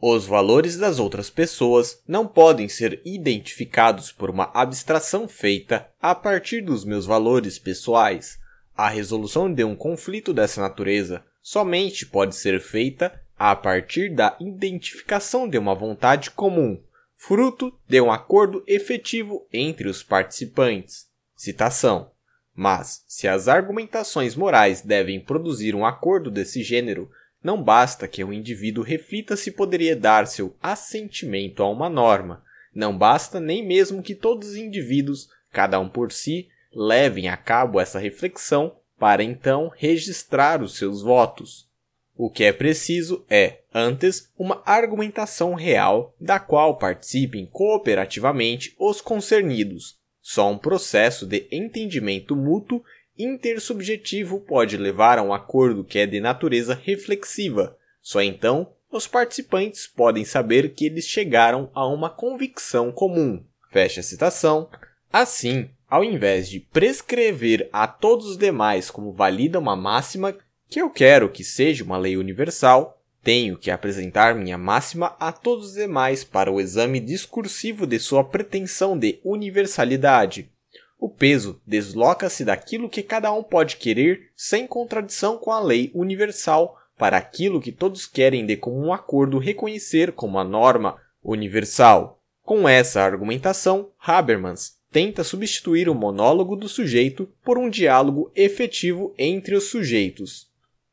Os 0.00 0.26
valores 0.26 0.76
das 0.76 0.98
outras 0.98 1.30
pessoas 1.30 2.02
não 2.08 2.26
podem 2.26 2.68
ser 2.68 3.00
identificados 3.04 4.10
por 4.10 4.30
uma 4.30 4.50
abstração 4.52 5.28
feita 5.28 5.88
a 6.00 6.14
partir 6.14 6.60
dos 6.60 6.84
meus 6.84 7.06
valores 7.06 7.58
pessoais. 7.58 8.41
A 8.76 8.88
resolução 8.88 9.52
de 9.52 9.64
um 9.64 9.76
conflito 9.76 10.32
dessa 10.32 10.60
natureza 10.60 11.24
somente 11.42 12.06
pode 12.06 12.34
ser 12.34 12.60
feita 12.60 13.20
a 13.38 13.54
partir 13.54 14.14
da 14.14 14.36
identificação 14.40 15.48
de 15.48 15.58
uma 15.58 15.74
vontade 15.74 16.30
comum, 16.30 16.80
fruto 17.16 17.76
de 17.88 18.00
um 18.00 18.10
acordo 18.10 18.62
efetivo 18.66 19.46
entre 19.52 19.88
os 19.88 20.02
participantes. 20.02 21.06
Citação. 21.36 22.10
Mas, 22.54 23.04
se 23.08 23.26
as 23.26 23.48
argumentações 23.48 24.34
morais 24.36 24.82
devem 24.82 25.20
produzir 25.20 25.74
um 25.74 25.84
acordo 25.84 26.30
desse 26.30 26.62
gênero, 26.62 27.10
não 27.42 27.62
basta 27.62 28.06
que 28.06 28.22
o 28.22 28.32
indivíduo 28.32 28.84
reflita 28.84 29.36
se 29.36 29.50
poderia 29.50 29.96
dar 29.96 30.26
seu 30.26 30.54
assentimento 30.62 31.62
a 31.62 31.68
uma 31.68 31.88
norma. 31.90 32.44
Não 32.74 32.96
basta 32.96 33.40
nem 33.40 33.66
mesmo 33.66 34.02
que 34.02 34.14
todos 34.14 34.50
os 34.50 34.56
indivíduos, 34.56 35.28
cada 35.50 35.80
um 35.80 35.88
por 35.88 36.12
si, 36.12 36.48
levem 36.74 37.28
a 37.28 37.36
cabo 37.36 37.80
essa 37.80 37.98
reflexão 37.98 38.76
para 38.98 39.22
então 39.22 39.70
registrar 39.76 40.62
os 40.62 40.76
seus 40.76 41.02
votos. 41.02 41.68
O 42.16 42.30
que 42.30 42.44
é 42.44 42.52
preciso 42.52 43.24
é, 43.28 43.60
antes, 43.74 44.30
uma 44.38 44.62
argumentação 44.64 45.54
real 45.54 46.14
da 46.20 46.38
qual 46.38 46.76
participem 46.76 47.46
cooperativamente 47.46 48.74
os 48.78 49.00
concernidos, 49.00 49.98
só 50.22 50.48
um 50.48 50.56
processo 50.56 51.26
de 51.26 51.48
entendimento 51.50 52.36
mútuo 52.36 52.82
intersubjetivo 53.18 54.40
pode 54.40 54.76
levar 54.76 55.18
a 55.18 55.22
um 55.22 55.34
acordo 55.34 55.84
que 55.84 55.98
é 55.98 56.06
de 56.06 56.20
natureza 56.20 56.78
reflexiva. 56.80 57.76
Só 58.00 58.22
então 58.22 58.72
os 58.90 59.08
participantes 59.08 59.86
podem 59.86 60.24
saber 60.24 60.74
que 60.74 60.86
eles 60.86 61.06
chegaram 61.06 61.70
a 61.74 61.86
uma 61.86 62.08
convicção 62.08 62.92
comum. 62.92 63.44
Fecha 63.70 64.00
a 64.00 64.04
citação. 64.04 64.70
Assim, 65.12 65.68
ao 65.92 66.02
invés 66.02 66.48
de 66.48 66.58
prescrever 66.58 67.68
a 67.70 67.86
todos 67.86 68.24
os 68.24 68.38
demais 68.38 68.90
como 68.90 69.12
valida 69.12 69.58
uma 69.58 69.76
máxima 69.76 70.34
que 70.66 70.80
eu 70.80 70.88
quero 70.88 71.28
que 71.28 71.44
seja 71.44 71.84
uma 71.84 71.98
lei 71.98 72.16
universal, 72.16 72.98
tenho 73.22 73.58
que 73.58 73.70
apresentar 73.70 74.34
minha 74.34 74.56
máxima 74.56 75.14
a 75.20 75.30
todos 75.30 75.66
os 75.66 75.74
demais 75.74 76.24
para 76.24 76.50
o 76.50 76.58
exame 76.58 76.98
discursivo 76.98 77.86
de 77.86 77.98
sua 77.98 78.24
pretensão 78.24 78.98
de 78.98 79.20
universalidade. 79.22 80.50
O 80.98 81.10
peso 81.10 81.60
desloca-se 81.66 82.42
daquilo 82.42 82.88
que 82.88 83.02
cada 83.02 83.30
um 83.30 83.42
pode 83.42 83.76
querer 83.76 84.30
sem 84.34 84.66
contradição 84.66 85.36
com 85.36 85.52
a 85.52 85.60
lei 85.60 85.90
universal 85.94 86.74
para 86.96 87.18
aquilo 87.18 87.60
que 87.60 87.70
todos 87.70 88.06
querem 88.06 88.46
de 88.46 88.56
comum 88.56 88.94
acordo 88.94 89.36
reconhecer 89.36 90.12
como 90.12 90.38
a 90.38 90.44
norma 90.44 90.96
universal. 91.22 92.18
Com 92.42 92.66
essa 92.66 93.02
argumentação, 93.02 93.90
Habermas 94.00 94.80
tenta 94.92 95.24
substituir 95.24 95.88
o 95.88 95.94
monólogo 95.94 96.54
do 96.54 96.68
sujeito 96.68 97.26
por 97.42 97.56
um 97.56 97.70
diálogo 97.70 98.30
efetivo 98.36 99.14
entre 99.18 99.56
os 99.56 99.64
sujeitos. 99.64 100.48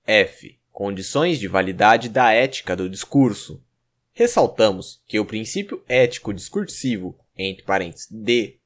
F. 0.08 0.58
Condições 0.72 1.38
de 1.38 1.48
validade 1.48 2.08
da 2.08 2.32
ética 2.32 2.76
do 2.76 2.90
discurso. 2.90 3.62
Ressaltamos 4.14 5.02
que 5.06 5.20
o 5.20 5.26
princípio 5.26 5.84
ético 5.88 6.34
discursivo, 6.34 7.18
entre 7.38 7.64
parênteses, 7.64 8.08
D, 8.10 8.58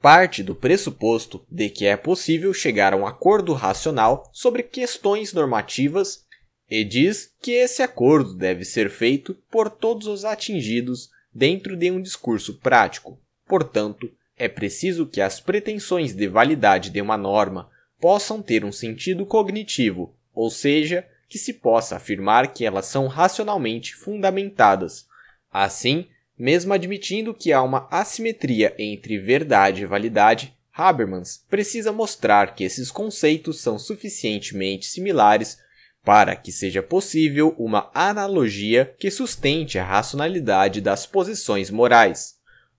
parte 0.00 0.42
do 0.42 0.54
pressuposto 0.54 1.44
de 1.50 1.68
que 1.68 1.84
é 1.84 1.96
possível 1.96 2.54
chegar 2.54 2.94
a 2.94 2.96
um 2.96 3.06
acordo 3.06 3.52
racional 3.52 4.28
sobre 4.32 4.62
questões 4.62 5.32
normativas 5.32 6.24
e 6.70 6.84
diz 6.84 7.32
que 7.42 7.52
esse 7.52 7.82
acordo 7.82 8.34
deve 8.34 8.64
ser 8.64 8.90
feito 8.90 9.34
por 9.50 9.70
todos 9.70 10.06
os 10.06 10.24
atingidos 10.24 11.10
dentro 11.34 11.76
de 11.76 11.90
um 11.90 12.00
discurso 12.00 12.58
prático. 12.58 13.18
Portanto, 13.46 14.10
é 14.38 14.48
preciso 14.48 15.06
que 15.06 15.20
as 15.20 15.40
pretensões 15.40 16.14
de 16.14 16.28
validade 16.28 16.90
de 16.90 17.00
uma 17.00 17.16
norma 17.16 17.68
possam 18.00 18.40
ter 18.40 18.64
um 18.64 18.72
sentido 18.72 19.26
cognitivo, 19.26 20.14
ou 20.34 20.50
seja, 20.50 21.06
que 21.28 21.38
se 21.38 21.54
possa 21.54 21.96
afirmar 21.96 22.52
que 22.52 22.64
elas 22.64 22.86
são 22.86 23.06
racionalmente 23.06 23.94
fundamentadas. 23.94 25.06
Assim, 25.52 26.06
mesmo 26.38 26.72
admitindo 26.72 27.34
que 27.34 27.52
há 27.52 27.62
uma 27.62 27.88
assimetria 27.90 28.74
entre 28.78 29.18
verdade 29.18 29.82
e 29.82 29.86
validade, 29.86 30.54
Habermas 30.72 31.44
precisa 31.50 31.90
mostrar 31.90 32.54
que 32.54 32.62
esses 32.62 32.90
conceitos 32.90 33.60
são 33.60 33.78
suficientemente 33.78 34.86
similares 34.86 35.58
para 36.04 36.36
que 36.36 36.52
seja 36.52 36.80
possível 36.82 37.52
uma 37.58 37.90
analogia 37.92 38.94
que 38.98 39.10
sustente 39.10 39.76
a 39.76 39.84
racionalidade 39.84 40.80
das 40.80 41.04
posições 41.04 41.68
morais. 41.68 42.36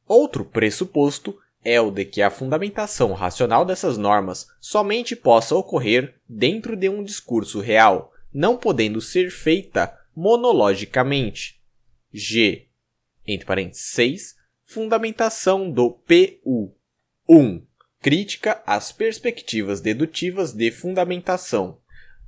Outro 0.07 0.45
pressuposto 0.45 1.37
é 1.63 1.79
o 1.79 1.91
de 1.91 2.05
que 2.05 2.21
a 2.21 2.29
fundamentação 2.29 3.13
racional 3.13 3.65
dessas 3.65 3.97
normas 3.97 4.47
somente 4.59 5.15
possa 5.15 5.55
ocorrer 5.55 6.15
dentro 6.27 6.75
de 6.75 6.89
um 6.89 7.03
discurso 7.03 7.59
real, 7.59 8.13
não 8.33 8.57
podendo 8.57 9.01
ser 9.01 9.29
feita 9.29 9.97
monologicamente. 10.15 11.59
G. 12.11 12.67
Entre 13.25 13.45
parênteses 13.45 13.85
6. 13.91 14.35
Fundamentação 14.63 15.69
do 15.69 15.91
PU. 15.91 16.73
1. 17.27 17.61
Crítica 18.01 18.63
às 18.65 18.91
perspectivas 18.91 19.81
dedutivas 19.81 20.53
de 20.53 20.71
fundamentação. 20.71 21.79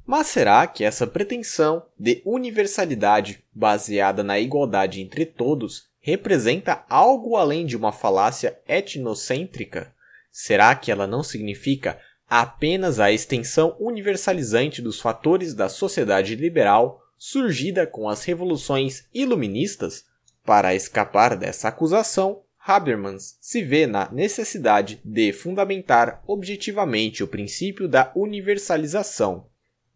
Mas 0.06 0.28
será 0.28 0.68
que 0.68 0.84
essa 0.84 1.08
pretensão 1.08 1.86
de 1.98 2.22
universalidade 2.26 3.44
baseada 3.54 4.24
na 4.24 4.40
igualdade 4.40 5.00
entre 5.00 5.26
todos 5.26 5.91
representa 6.02 6.84
algo 6.90 7.38
além 7.38 7.66
de 7.66 7.78
uma 7.78 7.92
falácia 7.92 8.60
etnocêntrica? 8.68 9.94
Será 10.32 10.76
que 10.76 10.92
ela 10.92 11.06
não 11.06 11.24
significa 11.24 12.00
apenas 12.28 13.00
a 13.00 13.12
extensão 13.12 13.76
universalizante 13.80 14.82
dos 14.82 15.00
fatores 15.00 15.54
da 15.54 15.70
sociedade 15.70 16.36
liberal 16.36 17.02
surgida 17.18 17.86
com 17.86 18.10
as 18.10 18.24
revoluções 18.24 19.06
iluministas? 19.14 20.06
Para 20.44 20.74
escapar 20.74 21.38
dessa 21.38 21.68
acusação, 21.68 22.42
Habermas 22.64 23.38
se 23.42 23.64
vê 23.64 23.88
na 23.88 24.12
necessidade 24.12 25.02
de 25.04 25.34
fundamentar 25.34 26.24
objetivamente 26.28 27.24
o 27.24 27.28
princípio 27.28 27.88
da 27.88 28.12
universalização. 28.16 29.48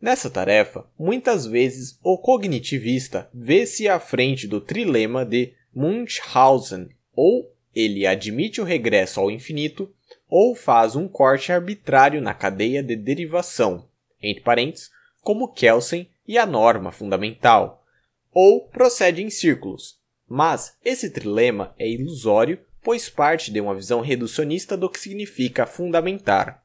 Nessa 0.02 0.30
tarefa, 0.30 0.86
muitas 0.98 1.46
vezes 1.46 1.98
o 2.04 2.18
cognitivista 2.18 3.30
vê-se 3.34 3.88
à 3.88 4.00
frente 4.00 4.48
do 4.48 4.60
trilema 4.60 5.24
de 5.24 5.54
Munchausen, 5.76 6.90
ou 7.14 7.52
ele 7.76 8.08
admite 8.08 8.62
o 8.62 8.64
regresso 8.64 9.20
ao 9.20 9.30
infinito, 9.30 9.94
ou 10.30 10.56
faz 10.56 10.96
um 10.96 11.08
corte 11.08 11.52
arbitrário 11.52 12.22
na 12.22 12.34
cadeia 12.34 12.82
de 12.82 12.96
derivação, 12.96 13.88
entre 14.22 14.44
parênteses, 14.44 14.90
como 15.22 15.52
Kelsen 15.52 16.10
e 16.28 16.38
a 16.38 16.46
norma 16.46 16.92
fundamental, 16.92 17.84
ou 18.32 18.68
procede 18.68 19.22
em 19.22 19.30
círculos. 19.30 20.00
Mas 20.28 20.78
esse 20.84 21.10
trilema 21.10 21.76
é 21.78 21.88
ilusório, 21.88 22.60
pois 22.82 23.10
parte 23.10 23.52
de 23.52 23.60
uma 23.60 23.76
visão 23.76 24.02
reducionista 24.02 24.78
do 24.78 24.90
que 24.90 25.00
significa 25.00 25.66
fundamentar. 25.66 26.64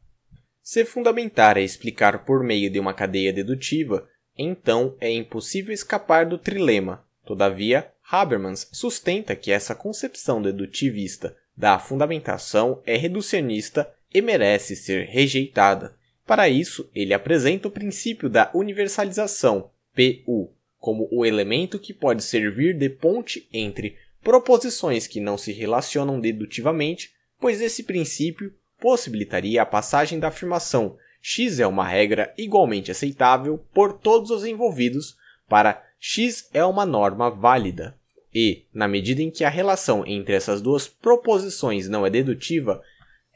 Se 0.62 0.84
fundamentar 0.84 1.56
é 1.56 1.62
explicar 1.62 2.24
por 2.24 2.44
meio 2.44 2.70
de 2.70 2.78
uma 2.78 2.94
cadeia 2.94 3.32
dedutiva, 3.32 4.08
então 4.36 4.96
é 5.00 5.10
impossível 5.10 5.74
escapar 5.74 6.26
do 6.26 6.38
trilema. 6.38 7.04
Todavia, 7.24 7.90
Habermas 8.12 8.68
sustenta 8.72 9.36
que 9.36 9.52
essa 9.52 9.72
concepção 9.72 10.42
dedutivista 10.42 11.36
da 11.56 11.78
fundamentação 11.78 12.82
é 12.84 12.96
reducionista 12.96 13.88
e 14.12 14.20
merece 14.20 14.74
ser 14.74 15.06
rejeitada. 15.06 15.94
Para 16.26 16.48
isso, 16.48 16.90
ele 16.92 17.14
apresenta 17.14 17.68
o 17.68 17.70
princípio 17.70 18.28
da 18.28 18.50
universalização, 18.52 19.70
PU, 19.94 20.52
como 20.76 21.08
o 21.12 21.24
elemento 21.24 21.78
que 21.78 21.94
pode 21.94 22.24
servir 22.24 22.76
de 22.76 22.88
ponte 22.88 23.48
entre 23.52 23.96
proposições 24.24 25.06
que 25.06 25.20
não 25.20 25.38
se 25.38 25.52
relacionam 25.52 26.18
dedutivamente, 26.18 27.12
pois 27.38 27.60
esse 27.60 27.84
princípio 27.84 28.52
possibilitaria 28.80 29.62
a 29.62 29.66
passagem 29.66 30.18
da 30.18 30.28
afirmação 30.28 30.96
x 31.22 31.60
é 31.60 31.66
uma 31.66 31.86
regra 31.86 32.34
igualmente 32.36 32.90
aceitável 32.90 33.64
por 33.72 33.92
todos 33.92 34.30
os 34.30 34.44
envolvidos 34.44 35.16
para 35.48 35.84
x 36.00 36.48
é 36.52 36.64
uma 36.64 36.86
norma 36.86 37.30
válida. 37.30 37.99
E, 38.34 38.66
na 38.72 38.86
medida 38.86 39.22
em 39.22 39.30
que 39.30 39.44
a 39.44 39.48
relação 39.48 40.04
entre 40.06 40.34
essas 40.34 40.60
duas 40.60 40.86
proposições 40.86 41.88
não 41.88 42.06
é 42.06 42.10
dedutiva, 42.10 42.82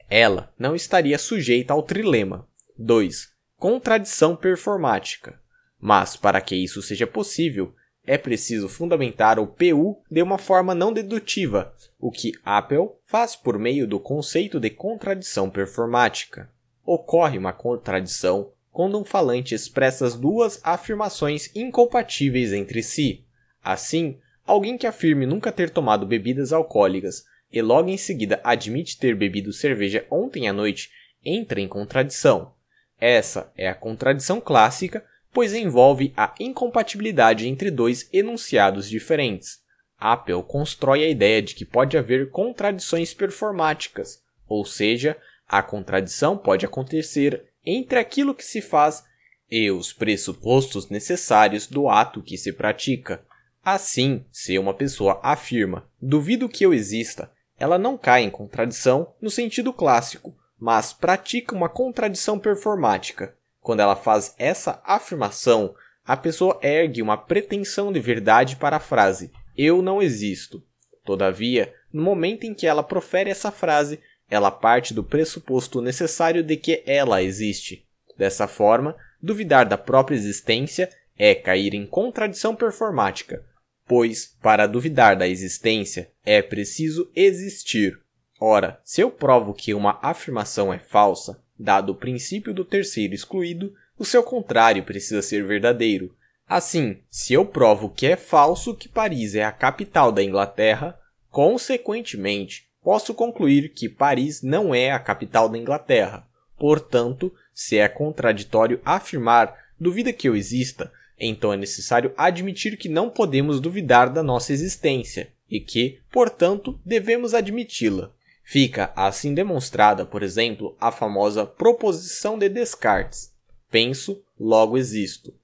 ela 0.08 0.52
não 0.58 0.74
estaria 0.74 1.18
sujeita 1.18 1.72
ao 1.72 1.82
trilema. 1.82 2.46
2. 2.78 3.28
Contradição 3.56 4.36
performática. 4.36 5.40
Mas, 5.80 6.16
para 6.16 6.40
que 6.40 6.54
isso 6.54 6.80
seja 6.80 7.06
possível, 7.06 7.74
é 8.06 8.18
preciso 8.18 8.68
fundamentar 8.68 9.38
o 9.38 9.46
PU 9.46 10.02
de 10.10 10.22
uma 10.22 10.38
forma 10.38 10.74
não 10.74 10.92
dedutiva, 10.92 11.74
o 11.98 12.10
que 12.10 12.32
Apple 12.44 12.90
faz 13.06 13.34
por 13.34 13.58
meio 13.58 13.86
do 13.86 13.98
conceito 13.98 14.60
de 14.60 14.70
contradição 14.70 15.48
performática. 15.48 16.50
Ocorre 16.84 17.38
uma 17.38 17.52
contradição 17.52 18.52
quando 18.70 18.98
um 18.98 19.04
falante 19.04 19.54
expressa 19.54 20.06
as 20.06 20.16
duas 20.16 20.60
afirmações 20.62 21.50
incompatíveis 21.54 22.52
entre 22.52 22.82
si. 22.82 23.24
Assim, 23.62 24.18
alguém 24.46 24.76
que 24.76 24.86
afirme 24.86 25.26
nunca 25.26 25.52
ter 25.52 25.70
tomado 25.70 26.06
bebidas 26.06 26.52
alcoólicas 26.52 27.24
e 27.52 27.62
logo 27.62 27.88
em 27.88 27.96
seguida 27.96 28.40
admite 28.42 28.98
ter 28.98 29.14
bebido 29.14 29.52
cerveja 29.52 30.06
ontem 30.10 30.48
à 30.48 30.52
noite 30.52 30.90
entra 31.24 31.60
em 31.60 31.68
contradição. 31.68 32.52
Essa 33.00 33.52
é 33.56 33.68
a 33.68 33.74
contradição 33.74 34.40
clássica, 34.40 35.04
pois 35.32 35.54
envolve 35.54 36.12
a 36.16 36.34
incompatibilidade 36.38 37.48
entre 37.48 37.70
dois 37.70 38.08
enunciados 38.12 38.88
diferentes. 38.88 39.62
Apple 39.98 40.42
constrói 40.42 41.04
a 41.04 41.08
ideia 41.08 41.40
de 41.40 41.54
que 41.54 41.64
pode 41.64 41.96
haver 41.96 42.30
contradições 42.30 43.14
performáticas, 43.14 44.22
ou 44.46 44.64
seja, 44.64 45.16
a 45.48 45.62
contradição 45.62 46.36
pode 46.36 46.66
acontecer 46.66 47.44
entre 47.64 47.98
aquilo 47.98 48.34
que 48.34 48.44
se 48.44 48.60
faz 48.60 49.04
e 49.50 49.70
os 49.70 49.92
pressupostos 49.92 50.88
necessários 50.88 51.66
do 51.66 51.88
ato 51.88 52.22
que 52.22 52.36
se 52.36 52.52
pratica. 52.52 53.24
Assim, 53.64 54.24
se 54.30 54.58
uma 54.58 54.74
pessoa 54.74 55.20
afirma 55.22 55.88
duvido 56.00 56.48
que 56.48 56.64
eu 56.64 56.74
exista, 56.74 57.30
ela 57.58 57.78
não 57.78 57.96
cai 57.96 58.22
em 58.22 58.30
contradição 58.30 59.14
no 59.20 59.30
sentido 59.30 59.72
clássico, 59.72 60.36
mas 60.58 60.92
pratica 60.92 61.54
uma 61.54 61.68
contradição 61.68 62.38
performática. 62.38 63.34
Quando 63.60 63.80
ela 63.80 63.96
faz 63.96 64.34
essa 64.38 64.82
afirmação, 64.84 65.74
a 66.04 66.16
pessoa 66.16 66.58
ergue 66.62 67.00
uma 67.00 67.16
pretensão 67.16 67.90
de 67.90 68.00
verdade 68.00 68.56
para 68.56 68.76
a 68.76 68.80
frase 68.80 69.30
eu 69.56 69.80
não 69.80 70.02
existo. 70.02 70.62
Todavia, 71.04 71.72
no 71.92 72.02
momento 72.02 72.44
em 72.44 72.54
que 72.54 72.66
ela 72.66 72.82
profere 72.82 73.30
essa 73.30 73.50
frase, 73.50 74.00
ela 74.28 74.50
parte 74.50 74.92
do 74.92 75.04
pressuposto 75.04 75.80
necessário 75.80 76.42
de 76.42 76.56
que 76.56 76.82
ela 76.86 77.22
existe. 77.22 77.86
Dessa 78.16 78.48
forma, 78.48 78.96
duvidar 79.22 79.68
da 79.68 79.78
própria 79.78 80.16
existência 80.16 80.88
é 81.16 81.34
cair 81.34 81.74
em 81.74 81.86
contradição 81.86 82.56
performática, 82.56 83.44
pois, 83.86 84.36
para 84.42 84.66
duvidar 84.66 85.16
da 85.16 85.28
existência, 85.28 86.10
é 86.24 86.40
preciso 86.40 87.10
existir. 87.14 87.98
Ora, 88.40 88.80
se 88.84 89.00
eu 89.00 89.10
provo 89.10 89.54
que 89.54 89.74
uma 89.74 89.98
afirmação 90.02 90.72
é 90.72 90.78
falsa, 90.78 91.42
dado 91.58 91.90
o 91.90 91.94
princípio 91.94 92.52
do 92.52 92.64
terceiro 92.64 93.14
excluído, 93.14 93.74
o 93.98 94.04
seu 94.04 94.22
contrário 94.22 94.82
precisa 94.82 95.22
ser 95.22 95.44
verdadeiro. 95.46 96.14
Assim, 96.48 96.98
se 97.08 97.32
eu 97.32 97.46
provo 97.46 97.88
que 97.88 98.06
é 98.06 98.16
falso 98.16 98.74
que 98.74 98.88
Paris 98.88 99.34
é 99.34 99.44
a 99.44 99.52
capital 99.52 100.12
da 100.12 100.22
Inglaterra, 100.22 100.98
consequentemente, 101.30 102.68
posso 102.82 103.14
concluir 103.14 103.70
que 103.70 103.88
Paris 103.88 104.42
não 104.42 104.74
é 104.74 104.90
a 104.90 104.98
capital 104.98 105.48
da 105.48 105.56
Inglaterra. 105.56 106.26
Portanto, 106.58 107.32
se 107.52 107.78
é 107.78 107.88
contraditório 107.88 108.80
afirmar 108.84 109.56
duvida 109.80 110.12
que 110.12 110.28
eu 110.28 110.36
exista, 110.36 110.92
então 111.26 111.52
é 111.52 111.56
necessário 111.56 112.12
admitir 112.16 112.76
que 112.76 112.88
não 112.88 113.08
podemos 113.08 113.60
duvidar 113.60 114.12
da 114.12 114.22
nossa 114.22 114.52
existência 114.52 115.32
e 115.50 115.60
que, 115.60 116.00
portanto, 116.10 116.78
devemos 116.84 117.34
admiti-la. 117.34 118.12
Fica 118.42 118.92
assim 118.94 119.32
demonstrada, 119.32 120.04
por 120.04 120.22
exemplo, 120.22 120.76
a 120.78 120.92
famosa 120.92 121.46
proposição 121.46 122.38
de 122.38 122.48
Descartes: 122.48 123.32
penso, 123.70 124.22
logo 124.38 124.76
existo. 124.76 125.34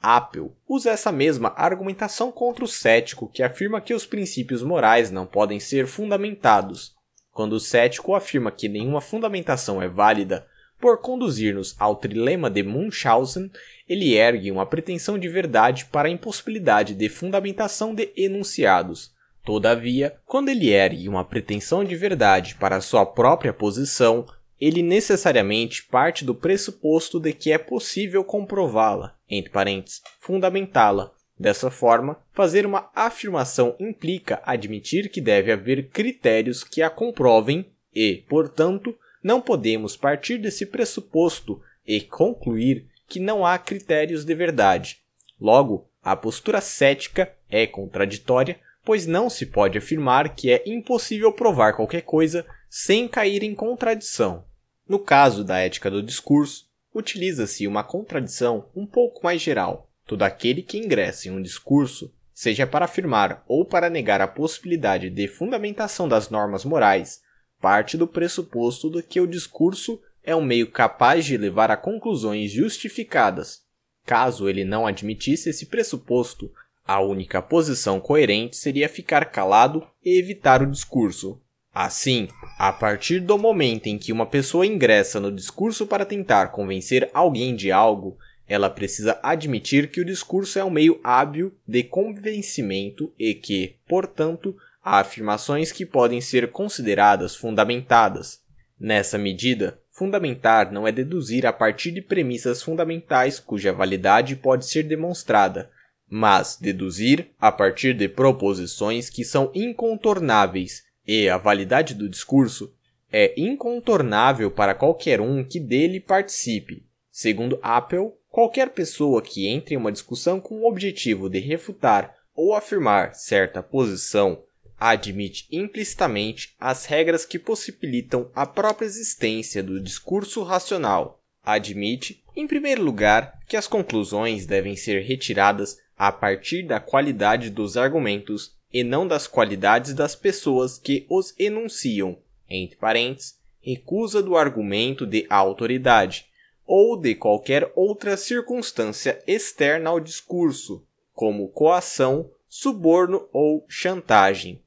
Apple 0.00 0.52
usa 0.68 0.90
essa 0.90 1.10
mesma 1.10 1.52
argumentação 1.56 2.30
contra 2.30 2.64
o 2.64 2.68
cético 2.68 3.28
que 3.28 3.42
afirma 3.42 3.80
que 3.80 3.92
os 3.92 4.06
princípios 4.06 4.62
morais 4.62 5.10
não 5.10 5.26
podem 5.26 5.58
ser 5.58 5.86
fundamentados. 5.86 6.94
Quando 7.32 7.54
o 7.54 7.60
cético 7.60 8.14
afirma 8.14 8.50
que 8.50 8.68
nenhuma 8.68 9.00
fundamentação 9.00 9.82
é 9.82 9.88
válida 9.88 10.46
por 10.80 10.98
conduzir-nos 11.00 11.74
ao 11.78 11.96
trilema 11.96 12.50
de 12.50 12.62
Munchausen, 12.62 13.50
ele 13.88 14.14
ergue 14.14 14.50
uma 14.50 14.66
pretensão 14.66 15.18
de 15.18 15.28
verdade 15.28 15.86
para 15.86 16.08
a 16.08 16.10
impossibilidade 16.10 16.94
de 16.94 17.08
fundamentação 17.08 17.94
de 17.94 18.12
enunciados. 18.16 19.14
Todavia, 19.44 20.16
quando 20.26 20.48
ele 20.48 20.70
ergue 20.70 21.08
uma 21.08 21.24
pretensão 21.24 21.84
de 21.84 21.94
verdade 21.94 22.56
para 22.56 22.80
sua 22.80 23.06
própria 23.06 23.52
posição, 23.52 24.26
ele 24.60 24.82
necessariamente 24.82 25.84
parte 25.84 26.24
do 26.24 26.34
pressuposto 26.34 27.20
de 27.20 27.32
que 27.32 27.52
é 27.52 27.58
possível 27.58 28.24
comprová-la, 28.24 29.14
entre 29.28 29.50
parênteses, 29.50 30.02
fundamentá-la. 30.18 31.12
Dessa 31.38 31.70
forma, 31.70 32.18
fazer 32.32 32.64
uma 32.64 32.90
afirmação 32.94 33.76
implica 33.78 34.40
admitir 34.44 35.10
que 35.10 35.20
deve 35.20 35.52
haver 35.52 35.90
critérios 35.90 36.64
que 36.64 36.80
a 36.80 36.88
comprovem 36.88 37.66
e, 37.94 38.24
portanto, 38.28 38.96
não 39.26 39.40
podemos 39.40 39.96
partir 39.96 40.38
desse 40.38 40.64
pressuposto 40.64 41.60
e 41.84 42.00
concluir 42.00 42.86
que 43.08 43.18
não 43.18 43.44
há 43.44 43.58
critérios 43.58 44.24
de 44.24 44.32
verdade. 44.36 44.98
Logo, 45.40 45.90
a 46.00 46.14
postura 46.14 46.60
cética 46.60 47.34
é 47.50 47.66
contraditória, 47.66 48.60
pois 48.84 49.04
não 49.04 49.28
se 49.28 49.44
pode 49.44 49.76
afirmar 49.76 50.36
que 50.36 50.52
é 50.52 50.62
impossível 50.64 51.32
provar 51.32 51.72
qualquer 51.74 52.02
coisa 52.02 52.46
sem 52.70 53.08
cair 53.08 53.42
em 53.42 53.52
contradição. 53.52 54.44
No 54.88 55.00
caso 55.00 55.42
da 55.42 55.58
ética 55.58 55.90
do 55.90 56.04
discurso, 56.04 56.70
utiliza-se 56.94 57.66
uma 57.66 57.82
contradição 57.82 58.68
um 58.76 58.86
pouco 58.86 59.24
mais 59.24 59.42
geral. 59.42 59.90
Todo 60.06 60.22
aquele 60.22 60.62
que 60.62 60.78
ingressa 60.78 61.26
em 61.26 61.32
um 61.32 61.42
discurso, 61.42 62.14
seja 62.32 62.64
para 62.64 62.84
afirmar 62.84 63.42
ou 63.48 63.64
para 63.64 63.90
negar 63.90 64.20
a 64.20 64.28
possibilidade 64.28 65.10
de 65.10 65.26
fundamentação 65.26 66.08
das 66.08 66.30
normas 66.30 66.64
morais, 66.64 67.25
parte 67.66 67.96
do 67.96 68.06
pressuposto 68.06 68.88
de 68.88 69.02
que 69.02 69.20
o 69.20 69.26
discurso 69.26 70.00
é 70.22 70.36
um 70.36 70.40
meio 70.40 70.70
capaz 70.70 71.24
de 71.24 71.36
levar 71.36 71.68
a 71.68 71.76
conclusões 71.76 72.52
justificadas. 72.52 73.62
Caso 74.04 74.48
ele 74.48 74.64
não 74.64 74.86
admitisse 74.86 75.50
esse 75.50 75.66
pressuposto, 75.66 76.48
a 76.84 77.00
única 77.00 77.42
posição 77.42 77.98
coerente 77.98 78.54
seria 78.56 78.88
ficar 78.88 79.24
calado 79.32 79.84
e 80.00 80.16
evitar 80.16 80.62
o 80.62 80.70
discurso. 80.70 81.42
Assim, 81.74 82.28
a 82.56 82.72
partir 82.72 83.18
do 83.18 83.36
momento 83.36 83.88
em 83.88 83.98
que 83.98 84.12
uma 84.12 84.26
pessoa 84.26 84.64
ingressa 84.64 85.18
no 85.18 85.32
discurso 85.32 85.88
para 85.88 86.06
tentar 86.06 86.52
convencer 86.52 87.10
alguém 87.12 87.56
de 87.56 87.72
algo, 87.72 88.16
ela 88.46 88.70
precisa 88.70 89.18
admitir 89.24 89.90
que 89.90 90.00
o 90.00 90.04
discurso 90.04 90.56
é 90.56 90.64
um 90.64 90.70
meio 90.70 91.00
hábil 91.02 91.52
de 91.66 91.82
convencimento 91.82 93.12
e 93.18 93.34
que, 93.34 93.74
portanto, 93.88 94.56
há 94.86 95.00
afirmações 95.00 95.72
que 95.72 95.84
podem 95.84 96.20
ser 96.20 96.52
consideradas 96.52 97.34
fundamentadas. 97.34 98.40
Nessa 98.78 99.18
medida, 99.18 99.80
fundamentar 99.90 100.70
não 100.70 100.86
é 100.86 100.92
deduzir 100.92 101.44
a 101.44 101.52
partir 101.52 101.90
de 101.90 102.00
premissas 102.00 102.62
fundamentais 102.62 103.40
cuja 103.40 103.72
validade 103.72 104.36
pode 104.36 104.64
ser 104.64 104.84
demonstrada, 104.84 105.68
mas 106.08 106.56
deduzir 106.60 107.32
a 107.40 107.50
partir 107.50 107.94
de 107.94 108.08
proposições 108.08 109.10
que 109.10 109.24
são 109.24 109.50
incontornáveis 109.52 110.84
e 111.04 111.28
a 111.28 111.36
validade 111.36 111.92
do 111.92 112.08
discurso 112.08 112.72
é 113.10 113.34
incontornável 113.36 114.52
para 114.52 114.72
qualquer 114.72 115.20
um 115.20 115.42
que 115.42 115.58
dele 115.58 115.98
participe. 115.98 116.86
Segundo 117.10 117.58
Apple, 117.60 118.12
qualquer 118.28 118.70
pessoa 118.70 119.20
que 119.20 119.48
entre 119.48 119.74
em 119.74 119.78
uma 119.78 119.90
discussão 119.90 120.40
com 120.40 120.60
o 120.60 120.68
objetivo 120.68 121.28
de 121.28 121.40
refutar 121.40 122.14
ou 122.36 122.54
afirmar 122.54 123.14
certa 123.14 123.60
posição 123.60 124.44
admite 124.78 125.46
implicitamente 125.50 126.54
as 126.60 126.84
regras 126.84 127.24
que 127.24 127.38
possibilitam 127.38 128.30
a 128.34 128.46
própria 128.46 128.86
existência 128.86 129.62
do 129.62 129.80
discurso 129.80 130.42
racional. 130.42 131.20
admite, 131.44 132.24
em 132.34 132.46
primeiro 132.46 132.82
lugar, 132.82 133.38
que 133.48 133.56
as 133.56 133.68
conclusões 133.68 134.46
devem 134.46 134.74
ser 134.74 135.02
retiradas 135.02 135.78
a 135.96 136.10
partir 136.10 136.64
da 136.64 136.80
qualidade 136.80 137.50
dos 137.50 137.76
argumentos 137.76 138.54
e 138.72 138.82
não 138.82 139.06
das 139.06 139.26
qualidades 139.26 139.94
das 139.94 140.16
pessoas 140.16 140.76
que 140.76 141.06
os 141.08 141.32
enunciam, 141.38 142.18
entre 142.48 142.76
parênteses, 142.76 143.38
recusa 143.60 144.22
do 144.22 144.36
argumento 144.36 145.06
de 145.06 145.26
autoridade 145.30 146.26
ou 146.66 146.96
de 146.96 147.14
qualquer 147.14 147.70
outra 147.74 148.16
circunstância 148.16 149.22
externa 149.26 149.90
ao 149.90 150.00
discurso, 150.00 150.84
como 151.14 151.48
coação, 151.48 152.30
suborno 152.48 153.28
ou 153.32 153.64
chantagem. 153.68 154.60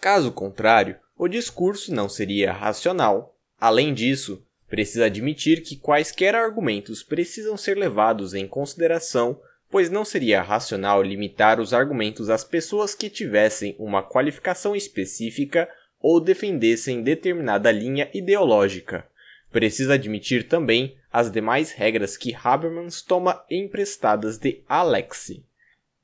Caso 0.00 0.32
contrário, 0.32 0.96
o 1.14 1.28
discurso 1.28 1.94
não 1.94 2.08
seria 2.08 2.52
racional. 2.52 3.36
Além 3.60 3.92
disso, 3.92 4.42
precisa 4.66 5.04
admitir 5.04 5.62
que 5.62 5.76
quaisquer 5.76 6.34
argumentos 6.34 7.02
precisam 7.02 7.54
ser 7.54 7.76
levados 7.76 8.32
em 8.32 8.48
consideração, 8.48 9.38
pois 9.70 9.90
não 9.90 10.02
seria 10.02 10.40
racional 10.40 11.02
limitar 11.02 11.60
os 11.60 11.74
argumentos 11.74 12.30
às 12.30 12.42
pessoas 12.42 12.94
que 12.94 13.10
tivessem 13.10 13.76
uma 13.78 14.02
qualificação 14.02 14.74
específica 14.74 15.68
ou 16.00 16.18
defendessem 16.18 17.02
determinada 17.02 17.70
linha 17.70 18.08
ideológica. 18.14 19.06
Precisa 19.52 19.94
admitir 19.94 20.48
também 20.48 20.96
as 21.12 21.30
demais 21.30 21.72
regras 21.72 22.16
que 22.16 22.34
Habermas 22.34 23.02
toma 23.02 23.44
emprestadas 23.50 24.38
de 24.38 24.62
Alexi. 24.66 25.44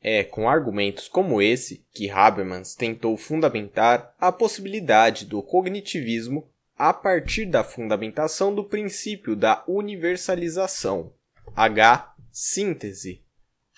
É 0.08 0.22
com 0.22 0.48
argumentos 0.48 1.08
como 1.08 1.42
esse 1.42 1.84
que 1.92 2.08
Habermas 2.08 2.76
tentou 2.76 3.16
fundamentar 3.16 4.14
a 4.20 4.30
possibilidade 4.30 5.24
do 5.24 5.42
cognitivismo 5.42 6.48
a 6.78 6.94
partir 6.94 7.44
da 7.44 7.64
fundamentação 7.64 8.54
do 8.54 8.62
princípio 8.62 9.34
da 9.34 9.64
universalização. 9.66 11.12
H. 11.56 12.14
Síntese. 12.30 13.20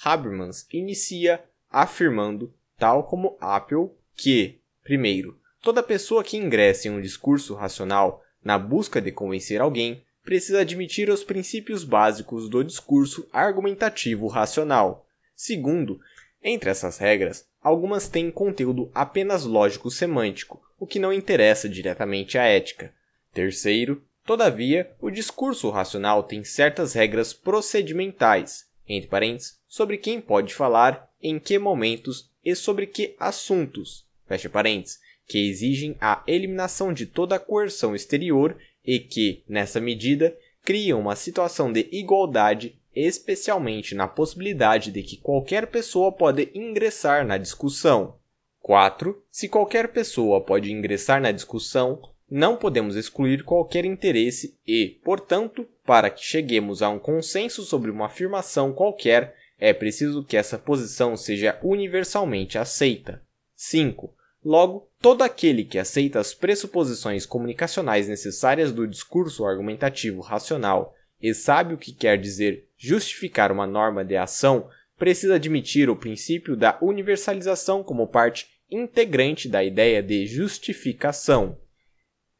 Habermas 0.05 0.67
inicia 0.71 1.43
afirmando, 1.71 2.53
tal 2.77 3.05
como 3.05 3.39
Apple, 3.41 3.89
que, 4.15 4.61
primeiro, 4.85 5.41
toda 5.63 5.83
pessoa 5.83 6.23
que 6.23 6.37
ingressa 6.37 6.89
em 6.89 6.91
um 6.91 7.01
discurso 7.01 7.55
racional 7.55 8.23
na 8.45 8.59
busca 8.59 9.01
de 9.01 9.11
convencer 9.11 9.63
alguém 9.63 10.03
precisa 10.23 10.61
admitir 10.61 11.09
os 11.09 11.25
princípios 11.25 11.85
básicos 11.85 12.51
do 12.51 12.63
discurso 12.63 13.27
argumentativo 13.33 14.27
racional. 14.27 15.07
Segundo, 15.35 16.01
entre 16.43 16.71
essas 16.71 16.99
regras, 16.99 17.47
algumas 17.61 18.09
têm 18.09 18.31
conteúdo 18.31 18.91
apenas 18.95 19.45
lógico-semântico, 19.45 20.63
o 20.79 20.87
que 20.87 20.99
não 20.99 21.13
interessa 21.13 21.69
diretamente 21.69 22.39
à 22.39 22.45
ética. 22.45 22.95
Terceiro, 23.33 24.03
todavia, 24.25 24.91
o 25.01 25.11
discurso 25.11 25.71
racional 25.71 26.23
tem 26.23 26.45
certas 26.45 26.95
regras 26.95 27.33
procedimentais, 27.33 28.67
entre 28.87 29.09
parênteses, 29.09 29.59
sobre 29.67 29.99
quem 29.99 30.21
pode 30.21 30.55
falar, 30.55 31.11
em 31.21 31.39
que 31.39 31.59
momentos 31.59 32.31
e 32.45 32.55
sobre 32.55 32.87
que 32.87 33.15
assuntos, 33.19 34.07
fecha 34.27 34.49
parênteses, 34.49 34.99
que 35.27 35.49
exigem 35.49 35.97
a 36.01 36.23
eliminação 36.27 36.93
de 36.93 37.05
toda 37.05 37.39
coerção 37.39 37.95
exterior 37.95 38.57
e 38.85 38.99
que, 38.99 39.43
nessa 39.47 39.79
medida, 39.81 40.35
criam 40.63 41.01
uma 41.01 41.15
situação 41.15 41.71
de 41.71 41.87
igualdade 41.93 42.79
especialmente 43.07 43.95
na 43.95 44.09
possibilidade 44.09 44.91
de 44.91 45.03
que 45.03 45.17
qualquer 45.17 45.69
pessoa 45.69 46.11
pode 46.11 46.51
ingressar 46.55 47.27
na 47.27 47.39
discussão. 47.39 48.17
4. 48.61 49.23
Se 49.31 49.49
qualquer 49.49 49.89
pessoa 49.89 50.41
pode 50.41 50.73
ingressar 50.73 51.21
na 51.21 51.31
discussão, 51.31 52.03
não 52.31 52.57
podemos 52.57 52.97
excluir 52.97 53.45
qualquer 53.45 53.85
interesse 53.85 54.59
e, 54.67 54.99
portanto, 55.05 55.67
para 55.87 56.11
que 56.11 56.23
cheguemos 56.23 56.83
a 56.83 56.91
um 56.91 56.99
consenso 56.99 57.63
sobre 57.63 57.91
uma 57.91 58.07
afirmação 58.07 58.73
qualquer, 58.73 59.35
é 59.59 59.73
preciso 59.73 60.25
que 60.25 60.37
essa 60.37 60.59
posição 60.59 61.17
seja 61.17 61.59
universalmente 61.63 62.59
aceita. 62.59 63.23
5. 63.57 64.13
Logo, 64.45 64.89
todo 65.01 65.23
aquele 65.23 65.65
que 65.65 65.79
aceita 65.79 66.21
as 66.21 66.35
pressuposições 66.35 67.25
comunicacionais 67.25 68.09
necessárias 68.09 68.73
do 68.73 68.87
discurso 68.87 69.45
argumentativo 69.45 70.21
racional 70.21 70.95
e 71.21 71.35
sabe 71.35 71.75
o 71.75 71.79
que 71.79 71.93
quer 71.93 72.19
dizer 72.19 72.68
justificar 72.79 73.53
uma 73.53 73.67
norma 73.67 74.05
de 74.05 74.17
ação, 74.17 74.69
precisa 74.97 75.35
admitir 75.35 75.91
o 75.91 75.97
princípio 75.97 76.57
da 76.57 76.79
universalização 76.81 77.83
como 77.83 78.07
parte 78.07 78.47
integrante 78.71 79.49
da 79.49 79.63
ideia 79.65 80.03
de 80.03 80.27
justificação. 80.27 81.59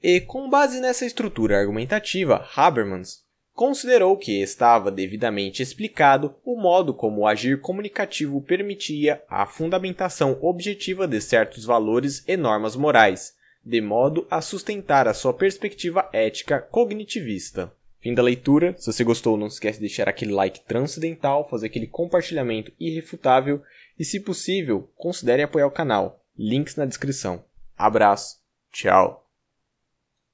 E, 0.03 0.21
com 0.21 0.49
base 0.49 0.81
nessa 0.81 1.05
estrutura 1.05 1.59
argumentativa, 1.59 2.49
Habermas 2.55 3.27
considerou 3.53 4.17
que 4.17 4.41
estava 4.41 4.89
devidamente 4.89 5.61
explicado 5.61 6.37
o 6.45 6.57
modo 6.57 6.95
como 6.95 7.23
o 7.23 7.27
agir 7.27 7.61
comunicativo 7.61 8.41
permitia 8.41 9.21
a 9.29 9.47
fundamentação 9.47 10.39
objetiva 10.41 11.09
de 11.09 11.21
certos 11.21 11.65
valores 11.65 12.23
e 12.29 12.37
normas 12.37 12.77
morais, 12.77 13.35
de 13.65 13.81
modo 13.81 14.27
a 14.31 14.41
sustentar 14.41 15.09
a 15.09 15.15
sua 15.15 15.35
perspectiva 15.35 16.09
ética 16.13 16.61
cognitivista. 16.61 17.73
Fim 18.01 18.15
da 18.15 18.23
leitura. 18.23 18.75
Se 18.79 18.93
você 18.93 19.05
gostou, 19.05 19.37
não 19.37 19.49
esquece 19.49 19.79
de 19.79 19.87
deixar 19.87 20.09
aquele 20.09 20.33
like 20.33 20.61
transcendental, 20.61 21.49
fazer 21.49 21.67
aquele 21.67 21.87
compartilhamento 21.87 22.73
irrefutável 22.79 23.63
e, 23.99 24.05
se 24.05 24.21
possível, 24.21 24.89
considere 24.97 25.43
apoiar 25.43 25.67
o 25.67 25.73
canal. 25.73 26.25
Links 26.37 26.77
na 26.77 26.87
descrição. 26.87 27.45
Abraço. 27.77 28.39
Tchau. 28.73 29.28